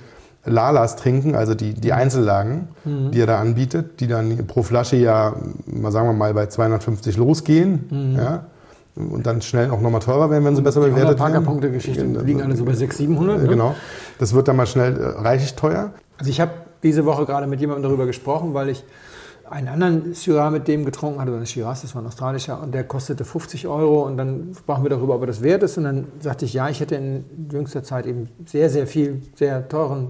[0.44, 5.34] Lalas trinken, also die, die Einzellagen, die er da anbietet, die dann pro Flasche ja,
[5.66, 8.14] mal sagen wir mal, bei 250 losgehen.
[8.16, 8.46] Ja,
[8.94, 11.32] und dann schnell auch nochmal teurer werden, wenn sie besser Die bewertet werden.
[11.32, 12.20] Parkerpunkte-Geschichte Genau.
[12.20, 13.42] liegen alle so bei 600, 700.
[13.42, 13.48] Ne?
[13.48, 13.74] Genau.
[14.18, 15.92] Das wird dann mal schnell äh, reichlich teuer.
[16.18, 16.50] Also ich habe
[16.82, 18.84] diese Woche gerade mit jemandem darüber gesprochen, weil ich
[19.48, 22.74] einen anderen Syrah mit dem getrunken hatte, oder ein Shiraz, das war ein australischer, und
[22.74, 24.02] der kostete 50 Euro.
[24.06, 25.78] Und dann sprachen wir darüber, ob er das wert ist.
[25.78, 29.68] Und dann sagte ich, ja, ich hätte in jüngster Zeit eben sehr, sehr viel, sehr
[29.68, 30.08] teuren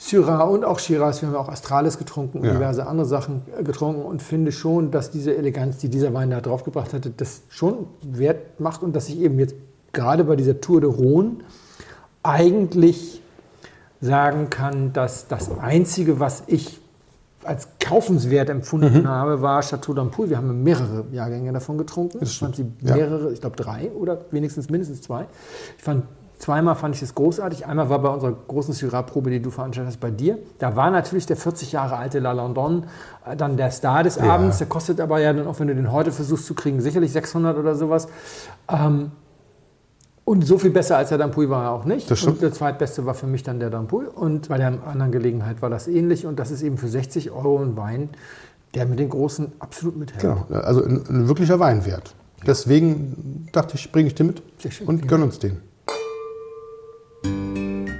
[0.00, 1.20] Syrah und auch Shiraz.
[1.22, 2.52] Wir haben auch Astralis getrunken und Ja.
[2.54, 6.40] diverse andere Sachen äh, getrunken und finde schon, dass diese Eleganz, die dieser Wein da
[6.40, 9.56] draufgebracht hatte, das schon wert macht und dass ich eben jetzt
[9.92, 11.40] gerade bei dieser Tour de Rhône
[12.22, 13.22] eigentlich
[14.00, 16.80] sagen kann, dass das Einzige, was ich
[17.44, 19.08] als kaufenswert empfunden Mhm.
[19.08, 20.28] habe, war Chateau d'Ampoule.
[20.28, 22.18] Wir haben mehrere Jahrgänge davon getrunken.
[22.20, 22.94] Ich fand sie Ja.
[22.96, 25.26] mehrere, ich glaube drei oder wenigstens mindestens zwei.
[25.78, 26.04] Ich fand
[26.38, 27.66] zweimal fand ich es großartig.
[27.66, 30.38] Einmal war bei unserer großen Syrah-Probe, die du veranstaltet hast, bei dir.
[30.58, 32.84] Da war natürlich der 40 Jahre alte La Landon
[33.26, 34.58] äh, dann der Star des Abends.
[34.58, 37.56] Der kostet aber ja dann auch, wenn du den heute versuchst zu kriegen, sicherlich 600
[37.58, 38.08] oder sowas.
[38.68, 39.10] Ähm,
[40.24, 42.10] Und so viel besser als der Dampuy war er auch nicht.
[42.10, 42.34] Das stimmt.
[42.34, 44.04] Und der zweitbeste war für mich dann der Dampuy.
[44.06, 46.26] Und bei der anderen Gelegenheit war das ähnlich.
[46.26, 48.10] Und das ist eben für 60 Euro ein Wein,
[48.74, 50.20] der mit den Großen absolut mithält.
[50.20, 52.14] Genau, also ein, ein wirklicher Weinwert.
[52.46, 54.42] Deswegen dachte ich, bringe ich den mit
[54.86, 55.62] und gönn uns den.